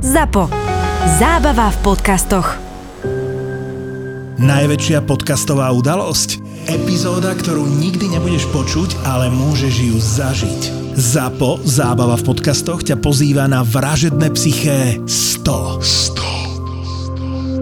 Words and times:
ZAPO. 0.00 0.48
Zábava 1.20 1.68
v 1.68 1.78
podcastoch. 1.84 2.56
Najväčšia 4.40 5.04
podcastová 5.04 5.68
udalosť? 5.76 6.40
Epizóda, 6.72 7.36
ktorú 7.36 7.68
nikdy 7.68 8.16
nebudeš 8.16 8.48
počuť, 8.48 8.96
ale 9.04 9.28
môžeš 9.28 9.74
ju 9.76 9.96
zažiť. 10.00 10.60
ZAPO, 10.96 11.68
zábava 11.68 12.16
v 12.16 12.32
podcastoch, 12.32 12.80
ťa 12.80 12.96
pozýva 12.96 13.44
na 13.44 13.60
vražedné 13.60 14.32
psyché 14.32 14.96
100. 15.04 15.84
100. 15.84 16.39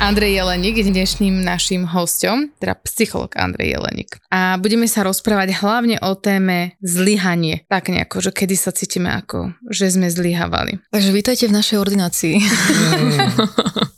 Andrej 0.00 0.32
Jelenik 0.32 0.80
je 0.80 0.88
dnešným 0.88 1.44
našim 1.44 1.84
hosťom, 1.84 2.56
teda 2.56 2.72
psycholog 2.88 3.36
Andrej 3.36 3.76
Jelenik. 3.76 4.16
A 4.32 4.56
budeme 4.56 4.88
sa 4.88 5.04
rozprávať 5.04 5.60
hlavne 5.60 6.00
o 6.00 6.16
téme 6.16 6.80
zlyhanie. 6.80 7.68
Tak 7.68 7.92
nejako, 7.92 8.24
že 8.24 8.30
kedy 8.32 8.56
sa 8.56 8.72
cítime 8.72 9.12
ako, 9.12 9.52
že 9.68 9.92
sme 9.92 10.08
zlyhávali. 10.08 10.80
Takže 10.88 11.12
vítajte 11.12 11.44
v 11.52 11.56
našej 11.60 11.76
ordinácii. 11.76 12.34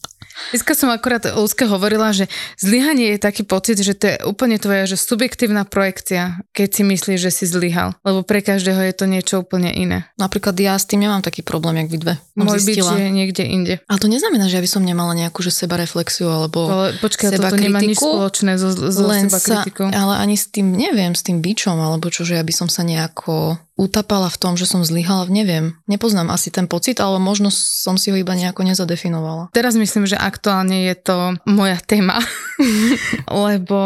Dneska 0.53 0.77
som 0.77 0.93
akorát 0.93 1.25
Lúske 1.33 1.65
hovorila, 1.65 2.13
že 2.13 2.29
zlyhanie 2.61 3.17
je 3.17 3.25
taký 3.25 3.41
pocit, 3.41 3.81
že 3.81 3.97
to 3.97 4.05
je 4.13 4.17
úplne 4.29 4.61
tvoja 4.61 4.85
že 4.85 5.01
subjektívna 5.01 5.65
projekcia, 5.65 6.45
keď 6.53 6.69
si 6.69 6.83
myslíš, 6.85 7.19
že 7.25 7.33
si 7.33 7.45
zlyhal. 7.49 7.97
Lebo 8.05 8.21
pre 8.21 8.45
každého 8.45 8.85
je 8.85 8.93
to 8.93 9.09
niečo 9.09 9.41
úplne 9.41 9.73
iné. 9.73 10.13
Napríklad 10.21 10.53
ja 10.61 10.77
s 10.77 10.85
tým 10.85 11.09
nemám 11.09 11.25
taký 11.25 11.41
problém, 11.41 11.81
jak 11.81 11.89
vy 11.89 11.99
dve. 12.05 12.15
Môj 12.37 12.61
byť 12.61 12.77
je 12.85 13.09
niekde 13.09 13.45
inde. 13.49 13.75
Ale 13.89 13.97
to 13.97 14.13
neznamená, 14.13 14.45
že 14.53 14.61
ja 14.61 14.65
by 14.65 14.69
som 14.69 14.85
nemala 14.85 15.17
nejakú 15.17 15.41
že 15.41 15.49
seba 15.49 15.81
reflexiu 15.81 16.29
alebo 16.29 16.69
Ale 16.69 17.01
počkaj, 17.01 17.33
seba 17.33 17.49
toto 17.49 17.57
nemá 17.57 17.81
nič 17.81 17.97
spoločné 17.97 18.61
so, 18.61 18.77
so 18.77 19.09
len 19.09 19.33
seba 19.33 19.41
sa, 19.41 19.57
kritikou. 19.65 19.89
ale 19.89 20.21
ani 20.21 20.37
s 20.37 20.53
tým, 20.53 20.77
neviem, 20.77 21.17
s 21.17 21.25
tým 21.25 21.41
bičom, 21.41 21.81
alebo 21.81 22.13
čo, 22.13 22.29
že 22.29 22.37
ja 22.37 22.45
by 22.45 22.53
som 22.53 22.69
sa 22.69 22.85
nejako 22.85 23.57
utapala 23.77 24.29
v 24.29 24.41
tom, 24.41 24.53
že 24.55 24.69
som 24.69 24.85
zlyhala, 24.85 25.33
neviem. 25.33 25.81
Nepoznám 25.89 26.29
asi 26.29 26.53
ten 26.53 26.69
pocit, 26.69 27.01
ale 27.01 27.17
možno 27.17 27.49
som 27.53 27.97
si 27.97 28.13
ho 28.13 28.17
iba 28.17 28.37
nejako 28.37 28.69
nezadefinovala. 28.69 29.49
Teraz 29.57 29.75
myslím, 29.75 30.05
že 30.05 30.21
aktuálne 30.21 30.93
je 30.93 30.95
to 31.01 31.17
moja 31.49 31.81
téma, 31.81 32.21
lebo 33.47 33.79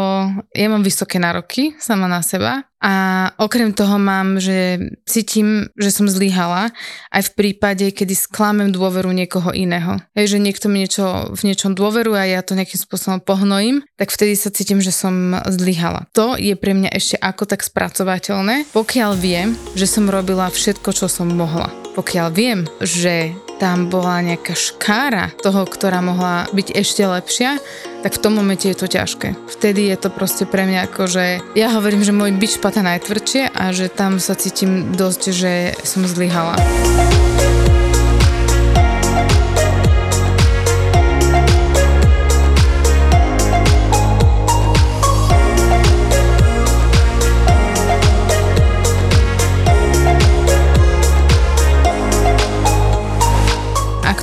ja 0.53 0.67
mám 0.69 0.83
vysoké 0.85 1.17
nároky 1.17 1.75
sama 1.81 2.05
na 2.05 2.21
seba 2.21 2.67
a 2.77 3.27
okrem 3.41 3.73
toho 3.73 3.97
mám, 3.97 4.37
že 4.37 4.77
cítim, 5.09 5.65
že 5.81 5.89
som 5.89 6.05
zlyhala 6.05 6.69
aj 7.09 7.33
v 7.33 7.33
prípade, 7.33 7.89
kedy 7.89 8.13
sklamem 8.13 8.69
dôveru 8.69 9.09
niekoho 9.09 9.49
iného. 9.49 9.97
Hej, 10.13 10.37
že 10.37 10.43
niekto 10.43 10.69
mi 10.69 10.85
niečo, 10.85 11.33
v 11.33 11.41
niečom 11.41 11.73
dôveruje 11.73 12.21
a 12.21 12.31
ja 12.37 12.45
to 12.45 12.53
nejakým 12.53 12.77
spôsobom 12.77 13.17
pohnojím, 13.25 13.81
tak 13.97 14.13
vtedy 14.13 14.37
sa 14.37 14.53
cítim, 14.53 14.77
že 14.77 14.93
som 14.93 15.33
zlyhala. 15.49 16.05
To 16.13 16.37
je 16.37 16.53
pre 16.53 16.77
mňa 16.77 16.93
ešte 16.93 17.17
ako 17.17 17.49
tak 17.49 17.65
spracovateľné, 17.65 18.69
pokiaľ 18.69 19.11
viem, 19.17 19.57
že 19.73 19.89
som 19.89 20.05
robila 20.05 20.45
všetko, 20.45 20.93
čo 20.93 21.09
som 21.09 21.33
mohla. 21.33 21.73
Pokiaľ 21.97 22.27
viem, 22.29 22.69
že 22.77 23.33
tam 23.57 23.89
bola 23.89 24.21
nejaká 24.21 24.53
škára 24.53 25.33
toho, 25.41 25.65
ktorá 25.65 26.01
mohla 26.01 26.45
byť 26.53 26.67
ešte 26.77 27.03
lepšia, 27.03 27.57
tak 28.05 28.13
v 28.13 28.21
tom 28.21 28.37
momente 28.37 28.69
je 28.69 28.77
to 28.77 28.87
ťažké. 28.87 29.33
Vtedy 29.57 29.89
je 29.89 29.97
to 29.97 30.09
proste 30.13 30.45
pre 30.45 30.69
mňa 30.69 30.89
ako, 30.89 31.09
že 31.09 31.25
ja 31.57 31.73
hovorím, 31.73 32.05
že 32.05 32.13
môj 32.13 32.37
bič 32.37 32.61
pata 32.61 32.85
najtvrdšie 32.85 33.53
a 33.53 33.73
že 33.73 33.89
tam 33.89 34.21
sa 34.21 34.37
cítim 34.37 34.93
dosť, 34.93 35.21
že 35.33 35.53
som 35.81 36.05
zlyhala. 36.05 36.55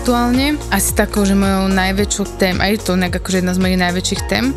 Aktuálne 0.04 0.60
asi 0.68 0.92
takou, 0.92 1.24
že 1.24 1.32
mojou 1.32 1.64
najväčšou 1.72 2.36
tém, 2.36 2.60
aj 2.60 2.84
to 2.84 2.92
nejak 2.92 3.24
akože 3.24 3.40
jedna 3.40 3.56
z 3.56 3.60
mojich 3.64 3.80
najväčších 3.80 4.22
tém 4.28 4.52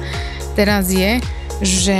teraz 0.59 0.91
je, 0.91 1.23
že 1.63 1.99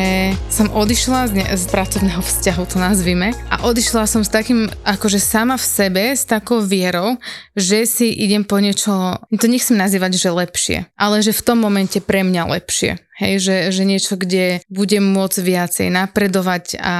som 0.52 0.68
odišla 0.68 1.32
z, 1.32 1.32
ne- 1.32 1.52
z 1.56 1.64
pracovného 1.72 2.20
vzťahu, 2.20 2.64
to 2.68 2.76
nazvime, 2.76 3.32
a 3.48 3.64
odišla 3.72 4.04
som 4.04 4.20
s 4.20 4.36
takým, 4.36 4.68
akože 4.84 5.24
sama 5.24 5.56
v 5.56 5.64
sebe, 5.64 6.04
s 6.12 6.28
takou 6.28 6.60
vierou, 6.60 7.16
že 7.56 7.88
si 7.88 8.12
idem 8.20 8.44
po 8.44 8.60
niečo, 8.60 9.16
to 9.32 9.48
nechcem 9.48 9.80
nazývať, 9.80 10.20
že 10.20 10.28
lepšie, 10.28 10.78
ale 11.00 11.24
že 11.24 11.32
v 11.32 11.46
tom 11.48 11.64
momente 11.64 12.04
pre 12.04 12.28
mňa 12.28 12.52
lepšie. 12.52 13.00
Hej, 13.16 13.48
že, 13.48 13.56
že 13.72 13.88
niečo, 13.88 14.20
kde 14.20 14.60
budem 14.68 15.08
môcť 15.08 15.40
viacej 15.40 15.88
napredovať 15.88 16.84
a 16.84 16.94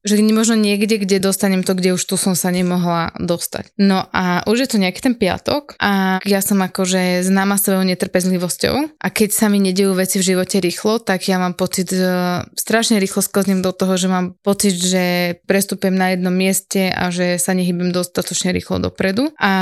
že 0.00 0.16
možno 0.32 0.56
niekde, 0.56 0.96
kde 0.96 1.20
dostanem 1.20 1.60
to, 1.60 1.76
kde 1.76 1.92
už 1.92 2.02
tu 2.04 2.16
som 2.16 2.32
sa 2.32 2.48
nemohla 2.48 3.12
dostať. 3.20 3.76
No 3.76 4.08
a 4.14 4.40
už 4.48 4.64
je 4.64 4.68
to 4.72 4.80
nejaký 4.80 5.00
ten 5.04 5.14
piatok 5.16 5.76
a 5.76 6.22
ja 6.24 6.40
som 6.40 6.56
akože 6.60 7.20
známa 7.20 7.60
svojou 7.60 7.84
netrpezlivosťou 7.84 8.96
a 8.96 9.06
keď 9.12 9.30
sa 9.32 9.46
mi 9.52 9.60
nedejú 9.60 9.92
veci 9.92 10.16
v 10.16 10.32
živote 10.32 10.62
rýchlo, 10.62 11.04
tak 11.04 11.28
ja 11.28 11.36
mám 11.36 11.52
pocit, 11.52 11.92
že 11.92 12.44
strašne 12.56 12.96
rýchlo 12.96 13.20
sklznem 13.20 13.60
do 13.60 13.76
toho, 13.76 13.96
že 14.00 14.08
mám 14.08 14.36
pocit, 14.40 14.76
že 14.80 15.36
prestupujem 15.44 15.92
na 15.92 16.16
jednom 16.16 16.32
mieste 16.32 16.88
a 16.88 17.12
že 17.12 17.36
sa 17.36 17.52
nehybem 17.52 17.92
dostatočne 17.92 18.56
rýchlo 18.56 18.80
dopredu 18.80 19.32
a 19.36 19.52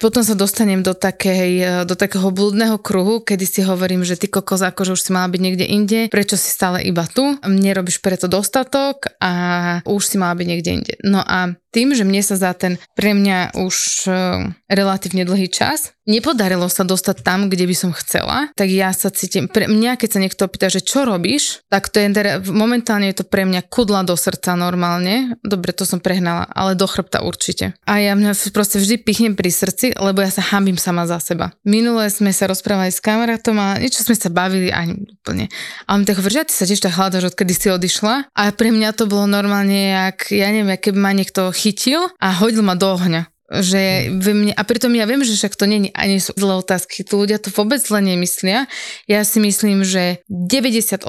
potom 0.00 0.24
sa 0.24 0.32
dostanem 0.32 0.80
do, 0.80 0.96
takej, 0.96 1.84
do 1.84 1.92
takého 1.92 2.32
blúdneho 2.32 2.80
kruhu, 2.80 3.20
kedy 3.20 3.44
si 3.44 3.60
hovorím, 3.60 4.06
že 4.06 4.16
ty 4.16 4.32
kokos, 4.32 4.64
akože 4.64 4.96
už 4.96 5.00
si 5.00 5.10
mala 5.12 5.28
byť 5.28 5.40
niekde 5.40 5.66
inde, 5.68 6.00
prečo 6.08 6.40
si 6.40 6.48
stále 6.48 6.80
iba 6.86 7.04
tu, 7.04 7.36
nerobíš 7.44 8.00
preto 8.00 8.28
dostatok 8.30 9.12
a 9.20 9.73
už 9.82 10.02
si 10.06 10.16
mala 10.20 10.38
byť 10.38 10.46
niekde 10.46 10.70
inde. 10.70 10.94
No 11.02 11.24
a 11.24 11.50
tým, 11.74 11.90
že 11.98 12.06
mne 12.06 12.22
sa 12.22 12.38
za 12.38 12.54
ten 12.54 12.78
pre 12.94 13.10
mňa 13.10 13.58
už 13.58 13.76
uh, 14.06 14.46
relatívne 14.70 15.26
dlhý 15.26 15.50
čas 15.50 15.94
nepodarilo 16.04 16.68
sa 16.68 16.84
dostať 16.84 17.24
tam, 17.24 17.48
kde 17.48 17.64
by 17.64 17.76
som 17.76 17.90
chcela, 17.96 18.52
tak 18.56 18.68
ja 18.68 18.92
sa 18.92 19.08
cítim, 19.08 19.48
pre 19.48 19.68
mňa 19.68 19.96
keď 19.96 20.08
sa 20.08 20.22
niekto 20.22 20.44
pýta, 20.48 20.68
že 20.68 20.84
čo 20.84 21.08
robíš, 21.08 21.64
tak 21.72 21.88
to 21.88 22.00
je, 22.00 22.08
momentálne 22.52 23.08
je 23.08 23.24
to 23.24 23.24
pre 23.24 23.48
mňa 23.48 23.64
kudla 23.72 24.04
do 24.04 24.12
srdca 24.12 24.52
normálne, 24.54 25.36
dobre, 25.40 25.72
to 25.72 25.88
som 25.88 25.98
prehnala, 25.98 26.44
ale 26.52 26.76
do 26.76 26.84
chrbta 26.84 27.24
určite. 27.24 27.72
A 27.88 28.00
ja 28.00 28.12
mňa 28.12 28.36
proste 28.52 28.76
vždy 28.76 29.00
pichnem 29.00 29.34
pri 29.34 29.48
srdci, 29.48 29.96
lebo 29.96 30.20
ja 30.20 30.28
sa 30.28 30.44
hambím 30.44 30.76
sama 30.76 31.08
za 31.08 31.16
seba. 31.18 31.56
Minule 31.64 32.12
sme 32.12 32.30
sa 32.36 32.44
rozprávali 32.46 32.92
s 32.92 33.00
kamarátom 33.00 33.56
a 33.56 33.80
niečo 33.80 34.04
sme 34.04 34.16
sa 34.16 34.28
bavili 34.28 34.68
ani 34.68 35.08
úplne. 35.08 35.48
A 35.88 35.96
on 35.96 36.04
tak 36.04 36.20
hovorí, 36.20 36.36
ty 36.44 36.52
sa 36.52 36.68
tiež 36.68 36.84
tak 36.84 36.94
hľadaš, 36.94 37.32
odkedy 37.32 37.52
si 37.56 37.68
odišla. 37.72 38.28
A 38.36 38.52
pre 38.52 38.68
mňa 38.68 38.92
to 38.92 39.08
bolo 39.08 39.24
normálne, 39.24 39.96
jak, 39.96 40.28
ja 40.28 40.52
neviem, 40.52 40.76
keby 40.76 40.98
ma 41.00 41.16
niekto 41.16 41.48
chytil 41.64 42.12
a 42.20 42.28
hodil 42.36 42.60
ma 42.60 42.76
do 42.76 42.92
ohňa 42.92 43.32
že 43.52 44.08
ve 44.08 44.32
mne, 44.32 44.52
a 44.56 44.62
pritom 44.64 44.90
ja 44.96 45.04
viem, 45.04 45.20
že 45.20 45.36
však 45.36 45.54
to 45.54 45.68
nie 45.68 45.92
ani 45.92 46.16
sú 46.16 46.32
zlé 46.32 46.56
otázky, 46.56 47.04
tu 47.04 47.20
ľudia 47.20 47.36
to 47.36 47.52
vôbec 47.52 47.76
zle 47.76 48.00
nemyslia. 48.00 48.64
Ja 49.04 49.20
si 49.22 49.36
myslím, 49.38 49.84
že 49.84 50.24
98% 50.32 51.04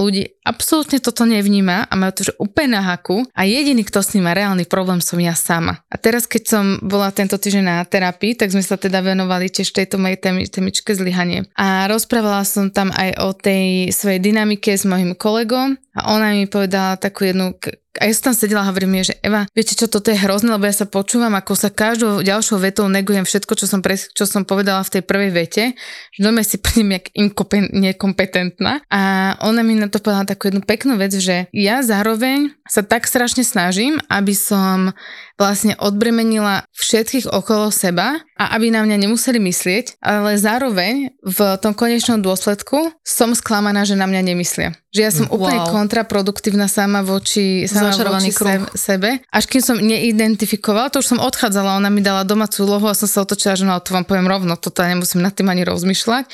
ľudí 0.00 0.40
absolútne 0.42 0.98
toto 0.98 1.28
nevníma 1.28 1.86
a 1.86 1.94
majú 1.94 2.12
to 2.16 2.22
že 2.26 2.32
úplne 2.40 2.80
na 2.80 2.82
haku 2.82 3.28
a 3.36 3.44
jediný, 3.44 3.84
kto 3.84 4.00
s 4.00 4.16
ním 4.16 4.26
má 4.26 4.32
reálny 4.32 4.64
problém, 4.64 5.04
som 5.04 5.20
ja 5.20 5.36
sama. 5.36 5.84
A 5.92 6.00
teraz, 6.00 6.24
keď 6.24 6.42
som 6.48 6.64
bola 6.80 7.12
tento 7.12 7.36
týždeň 7.36 7.64
na 7.64 7.84
terapii, 7.84 8.34
tak 8.34 8.50
sme 8.50 8.64
sa 8.64 8.80
teda 8.80 9.04
venovali 9.04 9.52
tiež 9.52 9.76
tejto 9.76 10.00
mojej 10.00 10.16
témi, 10.16 10.48
témičke 10.48 10.96
zlyhanie. 10.96 11.44
A 11.54 11.84
rozprávala 11.86 12.48
som 12.48 12.72
tam 12.72 12.88
aj 12.96 13.20
o 13.20 13.36
tej 13.36 13.92
svojej 13.92 14.24
dynamike 14.24 14.72
s 14.72 14.88
mojim 14.88 15.12
kolegom 15.12 15.76
a 15.92 16.12
ona 16.12 16.32
mi 16.36 16.48
povedala 16.48 17.00
takú 17.00 17.28
jednu 17.28 17.56
a 18.00 18.08
ja 18.08 18.12
som 18.12 18.32
tam 18.32 18.36
sedela 18.36 18.62
a 18.64 18.68
hovorím 18.68 19.00
jej, 19.00 19.12
že 19.12 19.14
Eva, 19.24 19.48
viete 19.56 19.74
čo, 19.74 19.88
toto 19.88 20.12
je 20.12 20.18
hrozné, 20.18 20.52
lebo 20.52 20.68
ja 20.68 20.74
sa 20.76 20.86
počúvam, 20.86 21.32
ako 21.34 21.52
sa 21.56 21.68
každou 21.72 22.20
ďalšou 22.20 22.60
vetou 22.60 22.86
negujem 22.86 23.24
všetko, 23.24 23.52
čo 23.56 23.66
som, 23.68 23.80
pre, 23.80 23.96
čo 23.96 24.24
som 24.24 24.44
povedala 24.44 24.84
v 24.84 24.92
tej 24.98 25.02
prvej 25.02 25.30
vete, 25.32 25.64
že 26.12 26.20
doma 26.20 26.44
si 26.44 26.60
prídem 26.60 27.00
jak 27.00 27.06
inkopen, 27.16 27.72
nekompetentná. 27.72 28.84
A 28.88 29.00
ona 29.44 29.60
mi 29.64 29.76
na 29.76 29.88
to 29.88 30.00
povedala 30.00 30.28
takú 30.28 30.48
jednu 30.48 30.62
peknú 30.64 30.96
vec, 31.00 31.16
že 31.16 31.48
ja 31.52 31.80
zároveň 31.80 32.52
sa 32.66 32.82
tak 32.82 33.06
strašne 33.06 33.46
snažím, 33.46 33.98
aby 34.10 34.34
som 34.34 34.92
vlastne 35.36 35.76
odbremenila 35.76 36.64
všetkých 36.72 37.28
okolo 37.28 37.68
seba 37.68 38.20
a 38.36 38.56
aby 38.56 38.72
na 38.72 38.80
mňa 38.80 38.96
nemuseli 39.04 39.36
myslieť, 39.36 40.00
ale 40.00 40.40
zároveň 40.40 41.12
v 41.20 41.38
tom 41.60 41.76
konečnom 41.76 42.24
dôsledku 42.24 42.92
som 43.04 43.36
sklamaná, 43.36 43.84
že 43.84 43.94
na 43.94 44.08
mňa 44.08 44.32
nemyslia. 44.32 44.72
Že 44.90 45.00
ja 45.00 45.10
som 45.12 45.26
Wow. 45.28 45.36
úplne 45.36 45.60
kontraproduktívna 45.68 46.66
sama 46.66 47.04
voči, 47.04 47.68
sama 47.68 47.92
Začarovaný 47.92 48.32
voči 48.32 48.38
kruh. 48.40 48.48
se- 48.72 48.96
sebe. 48.96 49.20
Až 49.28 49.44
kým 49.46 49.60
som 49.60 49.76
neidentifikovala, 49.76 50.88
to 50.88 51.04
už 51.04 51.12
som 51.12 51.20
odchádzala, 51.20 51.76
ona 51.76 51.92
mi 51.92 52.00
dala 52.00 52.24
domácu 52.24 52.64
úlohu 52.64 52.88
a 52.88 52.96
som 52.96 53.04
sa 53.04 53.20
otočila, 53.20 53.60
že 53.60 53.68
no 53.68 53.76
to 53.80 53.92
vám 53.92 54.08
poviem 54.08 54.24
rovno, 54.24 54.56
toto 54.56 54.80
nemusím 54.80 55.20
nad 55.20 55.36
tým 55.36 55.52
ani 55.52 55.68
rozmýšľať, 55.68 56.24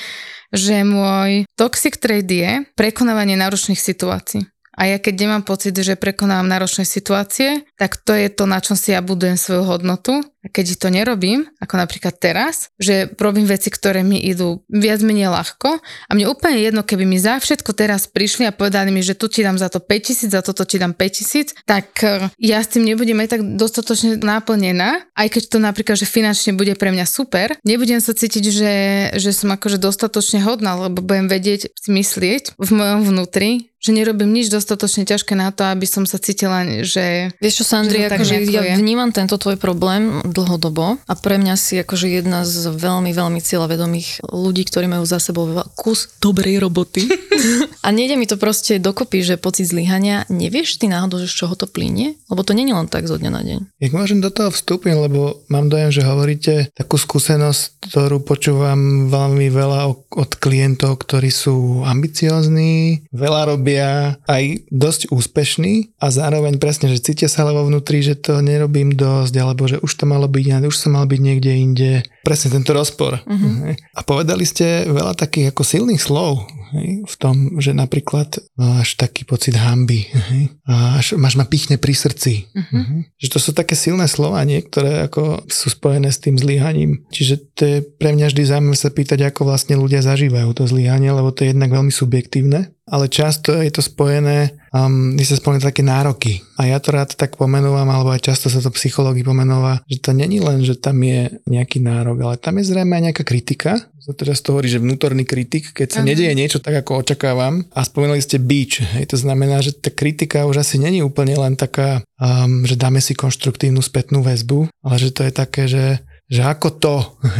že 0.52 0.84
môj 0.86 1.48
toxic 1.58 1.98
trade 1.98 2.30
je 2.30 2.52
prekonávanie 2.78 3.34
náročných 3.34 3.80
situácií. 3.80 4.46
A 4.72 4.88
ja 4.88 4.96
keď 4.96 5.28
nemám 5.28 5.44
pocit, 5.44 5.76
že 5.76 6.00
prekonávam 6.00 6.48
náročné 6.48 6.88
situácie, 6.88 7.60
tak 7.82 7.98
to 7.98 8.14
je 8.14 8.30
to, 8.30 8.46
na 8.46 8.62
čom 8.62 8.78
si 8.78 8.94
ja 8.94 9.02
budujem 9.02 9.34
svoju 9.34 9.66
hodnotu. 9.66 10.22
A 10.42 10.50
keď 10.50 10.78
to 10.78 10.86
nerobím, 10.90 11.50
ako 11.58 11.82
napríklad 11.82 12.14
teraz, 12.18 12.70
že 12.78 13.10
robím 13.18 13.46
veci, 13.46 13.70
ktoré 13.70 14.06
mi 14.06 14.22
idú 14.22 14.62
viac 14.70 15.02
menej 15.02 15.30
ľahko 15.30 15.82
a 15.82 16.10
mne 16.14 16.30
úplne 16.30 16.62
jedno, 16.62 16.82
keby 16.82 17.06
mi 17.06 17.18
za 17.18 17.38
všetko 17.38 17.70
teraz 17.74 18.10
prišli 18.10 18.50
a 18.50 18.54
povedali 18.54 18.90
mi, 18.90 19.06
že 19.06 19.14
tu 19.14 19.30
ti 19.30 19.42
dám 19.42 19.58
za 19.58 19.70
to 19.70 19.78
5000, 19.78 20.34
za 20.34 20.42
toto 20.42 20.66
ti 20.66 20.82
dám 20.82 20.94
5000, 20.98 21.62
tak 21.62 21.94
eh, 22.02 22.26
ja 22.42 22.58
s 22.58 22.74
tým 22.74 22.86
nebudem 22.86 23.18
aj 23.22 23.38
tak 23.38 23.42
dostatočne 23.54 24.18
náplnená, 24.18 25.06
aj 25.14 25.28
keď 25.30 25.42
to 25.46 25.58
napríklad, 25.62 25.94
že 25.94 26.10
finančne 26.10 26.58
bude 26.58 26.74
pre 26.74 26.90
mňa 26.90 27.06
super, 27.06 27.54
nebudem 27.62 28.02
sa 28.02 28.10
cítiť, 28.10 28.44
že, 28.50 28.74
že 29.14 29.30
som 29.30 29.54
akože 29.54 29.78
dostatočne 29.78 30.42
hodná, 30.42 30.74
lebo 30.74 31.06
budem 31.06 31.30
vedieť 31.30 31.70
myslieť 31.86 32.58
v 32.58 32.70
mojom 32.74 33.14
vnútri, 33.14 33.70
že 33.82 33.90
nerobím 33.90 34.30
nič 34.30 34.46
dostatočne 34.46 35.02
ťažké 35.02 35.34
na 35.34 35.50
to, 35.50 35.66
aby 35.66 35.90
som 35.90 36.06
sa 36.06 36.22
cítila, 36.22 36.62
že 36.86 37.34
Vieš 37.42 37.62
čo, 37.62 37.71
Sandri, 37.72 38.04
akože 38.04 38.44
ja 38.52 38.68
je. 38.68 38.76
vnímam 38.76 39.16
tento 39.16 39.40
tvoj 39.40 39.56
problém 39.56 40.20
dlhodobo 40.28 41.00
a 41.08 41.14
pre 41.16 41.40
mňa 41.40 41.56
si 41.56 41.80
akože 41.80 42.20
jedna 42.20 42.44
z 42.44 42.68
veľmi, 42.68 43.16
veľmi 43.16 43.40
cieľavedomých 43.40 44.28
ľudí, 44.28 44.68
ktorí 44.68 44.92
majú 44.92 45.08
za 45.08 45.16
sebou 45.16 45.48
kus 45.72 46.12
dobrej 46.20 46.60
roboty. 46.60 47.08
a 47.86 47.88
nejde 47.88 48.20
mi 48.20 48.28
to 48.28 48.36
proste 48.36 48.76
dokopy, 48.76 49.24
že 49.24 49.40
pocit 49.40 49.72
zlyhania, 49.72 50.28
nevieš 50.28 50.76
ty 50.76 50.92
náhodou, 50.92 51.16
že 51.16 51.32
z 51.32 51.40
čoho 51.40 51.56
to 51.56 51.64
plynie? 51.64 52.20
Lebo 52.28 52.44
to 52.44 52.52
není 52.52 52.76
len 52.76 52.92
tak 52.92 53.08
zo 53.08 53.16
dňa 53.16 53.30
na 53.32 53.40
deň. 53.40 53.80
Jak 53.80 53.96
môžem 53.96 54.20
do 54.20 54.28
toho 54.28 54.52
vstúpiť, 54.52 55.08
lebo 55.08 55.40
mám 55.48 55.72
dojem, 55.72 55.88
že 55.88 56.04
hovoríte 56.04 56.68
takú 56.76 57.00
skúsenosť, 57.00 57.88
ktorú 57.88 58.20
počúvam 58.20 59.08
veľmi 59.08 59.48
veľa 59.48 60.12
od 60.12 60.30
klientov, 60.36 61.00
ktorí 61.00 61.32
sú 61.32 61.88
ambiciozní, 61.88 63.08
veľa 63.16 63.56
robia, 63.56 64.20
aj 64.28 64.68
dosť 64.68 65.08
úspešní 65.08 65.96
a 65.96 66.12
zároveň 66.12 66.60
presne, 66.60 66.92
že 66.92 67.00
cítia 67.00 67.32
sa 67.32 67.48
ale 67.48 67.61
vo 67.62 67.70
vnútri, 67.70 68.02
že 68.02 68.18
to 68.18 68.42
nerobím 68.42 68.90
dosť, 68.98 69.34
alebo 69.38 69.70
že 69.70 69.78
už 69.78 69.92
to 69.94 70.04
malo 70.10 70.26
byť, 70.26 70.66
už 70.66 70.74
som 70.74 70.98
mal 70.98 71.06
byť 71.06 71.20
niekde 71.22 71.50
inde. 71.54 71.92
Presne 72.26 72.50
tento 72.58 72.74
rozpor. 72.74 73.22
Uh-huh. 73.22 73.72
A 73.94 74.00
povedali 74.02 74.42
ste 74.42 74.90
veľa 74.90 75.14
takých 75.14 75.54
ako 75.54 75.62
silných 75.62 76.02
slov 76.02 76.42
hej, 76.74 77.06
v 77.06 77.14
tom, 77.18 77.62
že 77.62 77.70
napríklad 77.70 78.42
máš 78.58 78.98
taký 78.98 79.22
pocit 79.22 79.54
hamby, 79.54 80.06
hej, 80.10 80.50
až, 80.66 81.14
máš 81.14 81.38
ma 81.38 81.46
pichne 81.46 81.78
pri 81.78 81.94
srdci. 81.94 82.50
Uh-huh. 82.50 83.06
Že 83.22 83.28
to 83.30 83.38
sú 83.38 83.50
také 83.54 83.78
silné 83.78 84.10
slova, 84.10 84.42
niektoré 84.42 85.06
ako 85.06 85.46
sú 85.46 85.70
spojené 85.70 86.10
s 86.10 86.18
tým 86.18 86.34
zlyhaním. 86.34 87.06
Čiže 87.14 87.34
to 87.54 87.62
je 87.62 87.76
pre 87.82 88.10
mňa 88.14 88.34
vždy 88.34 88.42
zaujímavé 88.42 88.76
sa 88.78 88.90
pýtať, 88.90 89.30
ako 89.30 89.46
vlastne 89.46 89.78
ľudia 89.78 90.02
zažívajú 90.02 90.50
to 90.58 90.66
zlyhanie, 90.66 91.14
lebo 91.14 91.30
to 91.30 91.46
je 91.46 91.54
jednak 91.54 91.70
veľmi 91.70 91.92
subjektívne, 91.94 92.74
ale 92.92 93.08
často 93.08 93.56
je 93.56 93.72
to 93.72 93.80
spojené, 93.80 94.52
um, 94.68 95.16
vy 95.16 95.24
sa 95.24 95.40
spomínate 95.40 95.72
také 95.72 95.80
nároky. 95.80 96.44
A 96.60 96.68
ja 96.68 96.76
to 96.76 96.92
rád 96.92 97.16
tak 97.16 97.40
pomenúvam, 97.40 97.88
alebo 97.88 98.12
aj 98.12 98.28
často 98.28 98.52
sa 98.52 98.60
to 98.60 98.68
psychológi 98.76 99.24
pomenúva, 99.24 99.80
že 99.88 99.96
to 99.96 100.12
není 100.12 100.44
len, 100.44 100.60
že 100.60 100.76
tam 100.76 101.00
je 101.00 101.32
nejaký 101.48 101.80
nárok, 101.80 102.20
ale 102.20 102.36
tam 102.36 102.60
je 102.60 102.68
zrejme 102.68 102.92
aj 102.92 103.04
nejaká 103.08 103.24
kritika. 103.24 103.80
Sa 103.96 104.12
teraz 104.12 104.44
to 104.44 104.52
hovorí, 104.52 104.68
že 104.68 104.82
vnútorný 104.82 105.24
kritik, 105.24 105.72
keď 105.72 105.88
sa 105.88 106.00
nedieje 106.04 106.34
niečo 106.36 106.60
tak, 106.60 106.84
ako 106.84 107.06
očakávam. 107.06 107.64
A 107.72 107.80
spomínali 107.86 108.20
ste 108.20 108.36
beach. 108.42 108.82
Hej, 108.82 109.14
to 109.14 109.16
znamená, 109.16 109.62
že 109.64 109.72
tá 109.72 109.88
kritika 109.88 110.44
už 110.44 110.60
asi 110.60 110.76
není 110.76 111.00
úplne 111.00 111.32
len 111.38 111.56
taká, 111.56 112.04
um, 112.20 112.66
že 112.68 112.76
dáme 112.76 113.00
si 113.00 113.16
konštruktívnu 113.16 113.80
spätnú 113.80 114.20
väzbu, 114.20 114.68
ale 114.84 114.96
že 115.00 115.14
to 115.14 115.24
je 115.24 115.32
také, 115.32 115.64
že 115.70 116.02
že 116.32 116.48
ako 116.48 116.68
to, 116.80 116.94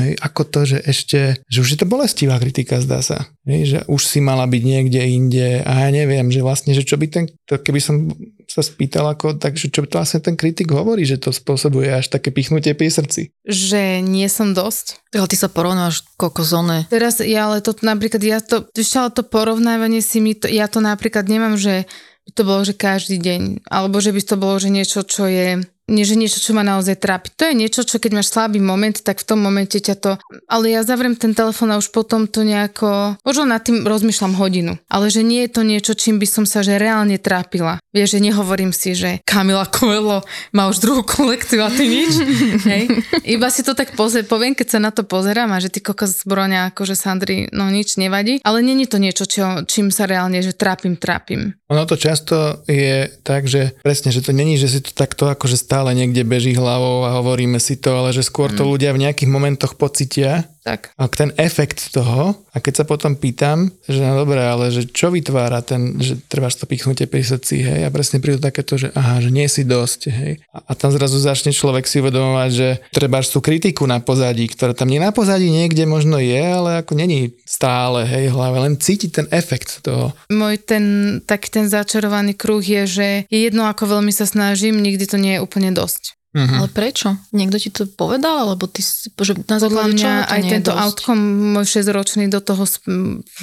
hej, 0.04 0.12
ako 0.20 0.42
to, 0.44 0.60
že 0.68 0.78
ešte, 0.84 1.20
že 1.48 1.58
už 1.64 1.68
je 1.72 1.78
to 1.80 1.88
bolestivá 1.88 2.36
kritika, 2.36 2.76
zdá 2.76 3.00
sa. 3.00 3.32
Hej, 3.48 3.60
že 3.64 3.78
už 3.88 4.04
si 4.04 4.20
mala 4.20 4.44
byť 4.44 4.62
niekde 4.62 5.00
inde 5.00 5.64
a 5.64 5.88
ja 5.88 5.90
neviem, 5.90 6.28
že 6.28 6.44
vlastne, 6.44 6.76
že 6.76 6.84
čo 6.84 7.00
by 7.00 7.08
ten, 7.08 7.24
to 7.48 7.56
keby 7.56 7.80
som 7.80 8.12
sa 8.44 8.60
spýtal 8.60 9.08
ako, 9.08 9.40
takže 9.40 9.72
čo 9.72 9.80
by 9.80 9.88
to 9.88 9.96
vlastne 9.96 10.20
ten 10.20 10.36
kritik 10.36 10.68
hovorí, 10.68 11.08
že 11.08 11.16
to 11.16 11.32
spôsobuje 11.32 11.88
až 11.88 12.12
také 12.12 12.28
pichnutie 12.28 12.76
pri 12.76 12.92
srdci. 12.92 13.32
že 13.48 14.04
nie 14.04 14.28
som 14.28 14.52
dosť. 14.52 15.00
Ale 15.16 15.24
ty 15.24 15.40
sa 15.40 15.48
porovnáš 15.48 16.04
kokozone. 16.20 16.84
Teraz 16.92 17.24
ja 17.24 17.48
ale 17.48 17.64
to 17.64 17.72
napríklad, 17.80 18.20
ja 18.20 18.44
to, 18.44 18.68
ale 18.68 19.08
to 19.08 19.24
porovnávanie 19.24 20.04
si 20.04 20.20
mi, 20.20 20.36
to, 20.36 20.52
ja 20.52 20.68
to 20.68 20.84
napríklad 20.84 21.24
nemám, 21.32 21.56
že 21.56 21.88
to 22.36 22.44
bolo, 22.44 22.62
že 22.62 22.76
každý 22.76 23.18
deň, 23.18 23.66
alebo 23.66 23.98
že 23.98 24.14
by 24.14 24.20
to 24.20 24.36
bolo, 24.38 24.56
že 24.60 24.70
niečo, 24.70 25.00
čo 25.02 25.26
je 25.26 25.64
nie, 25.92 26.08
že 26.08 26.16
niečo, 26.16 26.40
čo 26.40 26.56
ma 26.56 26.64
naozaj 26.64 26.96
trápi. 26.96 27.28
To 27.36 27.44
je 27.46 27.54
niečo, 27.54 27.84
čo 27.84 28.00
keď 28.00 28.10
máš 28.16 28.32
slabý 28.32 28.58
moment, 28.58 28.96
tak 28.96 29.20
v 29.20 29.28
tom 29.28 29.44
momente 29.44 29.76
ťa 29.76 29.94
to... 30.00 30.10
Ale 30.48 30.72
ja 30.72 30.80
zavriem 30.80 31.12
ten 31.12 31.36
telefón 31.36 31.68
a 31.68 31.76
už 31.76 31.92
potom 31.92 32.24
to 32.24 32.40
nejako... 32.42 33.20
Možno 33.20 33.44
nad 33.44 33.60
tým 33.60 33.84
rozmýšľam 33.84 34.32
hodinu. 34.40 34.80
Ale 34.88 35.12
že 35.12 35.20
nie 35.20 35.44
je 35.44 35.50
to 35.52 35.62
niečo, 35.62 35.92
čím 35.92 36.16
by 36.16 36.24
som 36.24 36.44
sa 36.48 36.64
že 36.64 36.80
reálne 36.80 37.20
trápila. 37.20 37.76
Vieš, 37.92 38.16
že 38.16 38.24
nehovorím 38.24 38.72
si, 38.72 38.96
že 38.96 39.20
Kamila 39.28 39.68
Coelho 39.68 40.24
má 40.56 40.70
už 40.72 40.80
druhú 40.80 41.04
kolekciu 41.04 41.60
a 41.60 41.68
ty 41.68 41.84
nič. 41.84 42.12
Hej. 42.72 42.84
Iba 43.28 43.52
si 43.52 43.60
to 43.60 43.76
tak 43.76 43.92
poze- 43.92 44.24
poviem, 44.24 44.56
keď 44.56 44.78
sa 44.78 44.80
na 44.80 44.88
to 44.88 45.04
pozerám 45.04 45.52
a 45.52 45.60
že 45.60 45.68
ty 45.68 45.84
kokos 45.84 46.24
zbroňa, 46.24 46.72
akože 46.72 46.96
Sandri, 46.96 47.52
no 47.52 47.68
nič 47.68 48.00
nevadí. 48.00 48.40
Ale 48.46 48.64
není 48.64 48.88
to 48.88 48.96
niečo, 48.96 49.28
čo, 49.28 49.66
čím 49.68 49.92
sa 49.92 50.08
reálne, 50.08 50.40
že 50.40 50.56
trápim, 50.56 50.96
trápim. 50.96 51.52
Ono 51.68 51.82
to 51.84 51.98
často 51.98 52.62
je 52.68 53.10
tak, 53.26 53.50
že 53.50 53.74
presne, 53.82 54.14
že 54.14 54.22
to 54.22 54.30
není, 54.36 54.60
že 54.60 54.68
si 54.68 54.80
to 54.84 54.92
takto 54.94 55.26
akože 55.26 55.58
stále 55.58 55.81
niekde 55.90 56.22
beží 56.22 56.54
hlavou 56.54 57.02
a 57.02 57.18
hovoríme 57.18 57.58
si 57.58 57.74
to, 57.82 57.98
ale 57.98 58.14
že 58.14 58.22
skôr 58.22 58.54
to 58.54 58.62
ľudia 58.62 58.94
v 58.94 59.10
nejakých 59.10 59.26
momentoch 59.26 59.74
pocitia 59.74 60.46
Tak. 60.62 60.94
a 60.94 61.10
ten 61.10 61.34
efekt 61.42 61.90
toho 61.90 62.38
a 62.54 62.56
keď 62.62 62.74
sa 62.78 62.84
potom 62.86 63.18
pýtam, 63.18 63.72
že 63.88 63.98
no 63.98 64.14
dobré, 64.14 64.46
ale 64.46 64.70
že 64.70 64.86
čo 64.86 65.10
vytvára 65.10 65.58
ten, 65.64 65.98
že 65.98 66.20
treba 66.30 66.52
to 66.52 66.70
pichnutie 66.70 67.10
pri 67.10 67.24
srdci, 67.24 67.64
hej, 67.64 67.80
a 67.82 67.90
presne 67.90 68.22
prídu 68.22 68.38
takéto, 68.38 68.78
že 68.78 68.94
aha, 68.94 69.18
že 69.18 69.34
nie 69.34 69.48
si 69.48 69.66
dosť, 69.66 70.00
hej. 70.12 70.32
A, 70.54 70.70
a 70.70 70.72
tam 70.78 70.94
zrazu 70.94 71.18
začne 71.18 71.50
človek 71.50 71.88
si 71.88 71.98
uvedomovať, 71.98 72.50
že 72.52 72.68
treba 72.94 73.18
tú 73.24 73.42
kritiku 73.42 73.88
na 73.88 73.98
pozadí, 74.04 74.46
ktorá 74.52 74.76
tam 74.76 74.92
nie 74.92 75.02
na 75.02 75.10
pozadí 75.10 75.48
niekde 75.48 75.88
možno 75.88 76.20
je, 76.22 76.38
ale 76.38 76.84
ako 76.84 76.92
není 76.94 77.34
stále, 77.42 78.06
hej, 78.06 78.30
hlave, 78.30 78.62
len 78.62 78.78
cíti 78.78 79.08
ten 79.08 79.26
efekt 79.34 79.82
toho. 79.82 80.14
Môj 80.30 80.62
ten, 80.62 81.18
taký 81.24 81.50
ten 81.50 81.66
začarovaný 81.66 82.38
kruh 82.38 82.62
je, 82.62 82.82
že 82.86 83.08
je 83.26 83.38
jedno, 83.50 83.66
ako 83.66 83.98
veľmi 83.98 84.12
sa 84.14 84.28
snažím, 84.28 84.78
nikdy 84.78 85.08
to 85.10 85.18
nie 85.18 85.40
je 85.40 85.44
úplne 85.44 85.74
dosť. 85.74 86.21
Mhm. 86.32 86.64
Ale 86.64 86.68
prečo? 86.68 87.12
Niekto 87.28 87.60
ti 87.60 87.68
to 87.68 87.84
povedal? 87.84 88.48
Alebo 88.48 88.64
ty, 88.64 88.80
si- 88.80 89.12
že 89.12 89.36
na 89.44 89.60
Podľa 89.60 89.68
základe 89.68 89.92
mňa 90.00 90.12
aj 90.32 90.40
tento 90.48 90.70
dosť? 90.72 90.80
outcome 90.80 91.22
môj 91.52 91.66
6-ročný 91.68 92.24
do 92.32 92.40
toho 92.40 92.64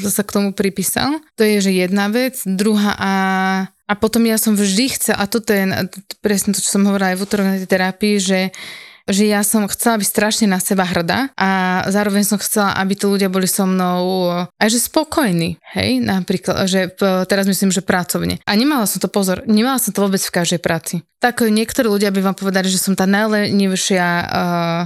sa 0.09 0.23
k 0.25 0.33
tomu 0.33 0.57
pripísal. 0.57 1.21
To 1.37 1.45
je, 1.45 1.61
že 1.61 1.71
jedna 1.71 2.09
vec. 2.09 2.41
Druhá 2.43 2.97
a, 2.97 3.13
a 3.85 3.93
potom 3.93 4.25
ja 4.25 4.41
som 4.41 4.57
vždy 4.57 4.85
chcela, 4.97 5.21
a 5.21 5.29
toto 5.29 5.53
je 5.53 5.69
presne 6.19 6.49
to, 6.51 6.59
čo 6.59 6.77
som 6.77 6.85
hovorila 6.89 7.13
aj 7.13 7.17
v 7.17 7.23
útorok 7.23 7.45
na 7.45 7.55
tej 7.61 7.69
terapii, 7.69 8.15
že 8.17 8.39
že 9.09 9.25
ja 9.25 9.41
som 9.41 9.65
chcela 9.65 9.97
byť 9.97 10.07
strašne 10.07 10.45
na 10.47 10.61
seba 10.61 10.85
hrdá 10.85 11.33
a 11.35 11.81
zároveň 11.89 12.23
som 12.23 12.37
chcela, 12.37 12.77
aby 12.77 12.93
tí 12.93 13.05
ľudia 13.09 13.27
boli 13.27 13.49
so 13.49 13.65
mnou 13.65 14.29
aj 14.45 14.67
že 14.69 14.79
spokojní, 14.85 15.57
hej, 15.75 15.99
napríklad, 15.99 16.69
že 16.69 16.93
p- 16.93 17.25
teraz 17.25 17.49
myslím, 17.49 17.73
že 17.73 17.81
pracovne. 17.81 18.37
A 18.45 18.51
nemala 18.53 18.85
som 18.85 19.01
to 19.01 19.09
pozor, 19.09 19.41
nemala 19.49 19.81
som 19.81 19.91
to 19.91 20.05
vôbec 20.05 20.21
v 20.21 20.35
každej 20.35 20.61
práci. 20.61 21.01
Tak 21.19 21.41
niektorí 21.43 21.89
ľudia 21.89 22.13
by 22.13 22.31
vám 22.31 22.37
povedali, 22.37 22.69
že 22.71 22.79
som 22.79 22.95
tá 22.95 23.03
najlenivšia 23.09 24.05
uh, 24.07 24.81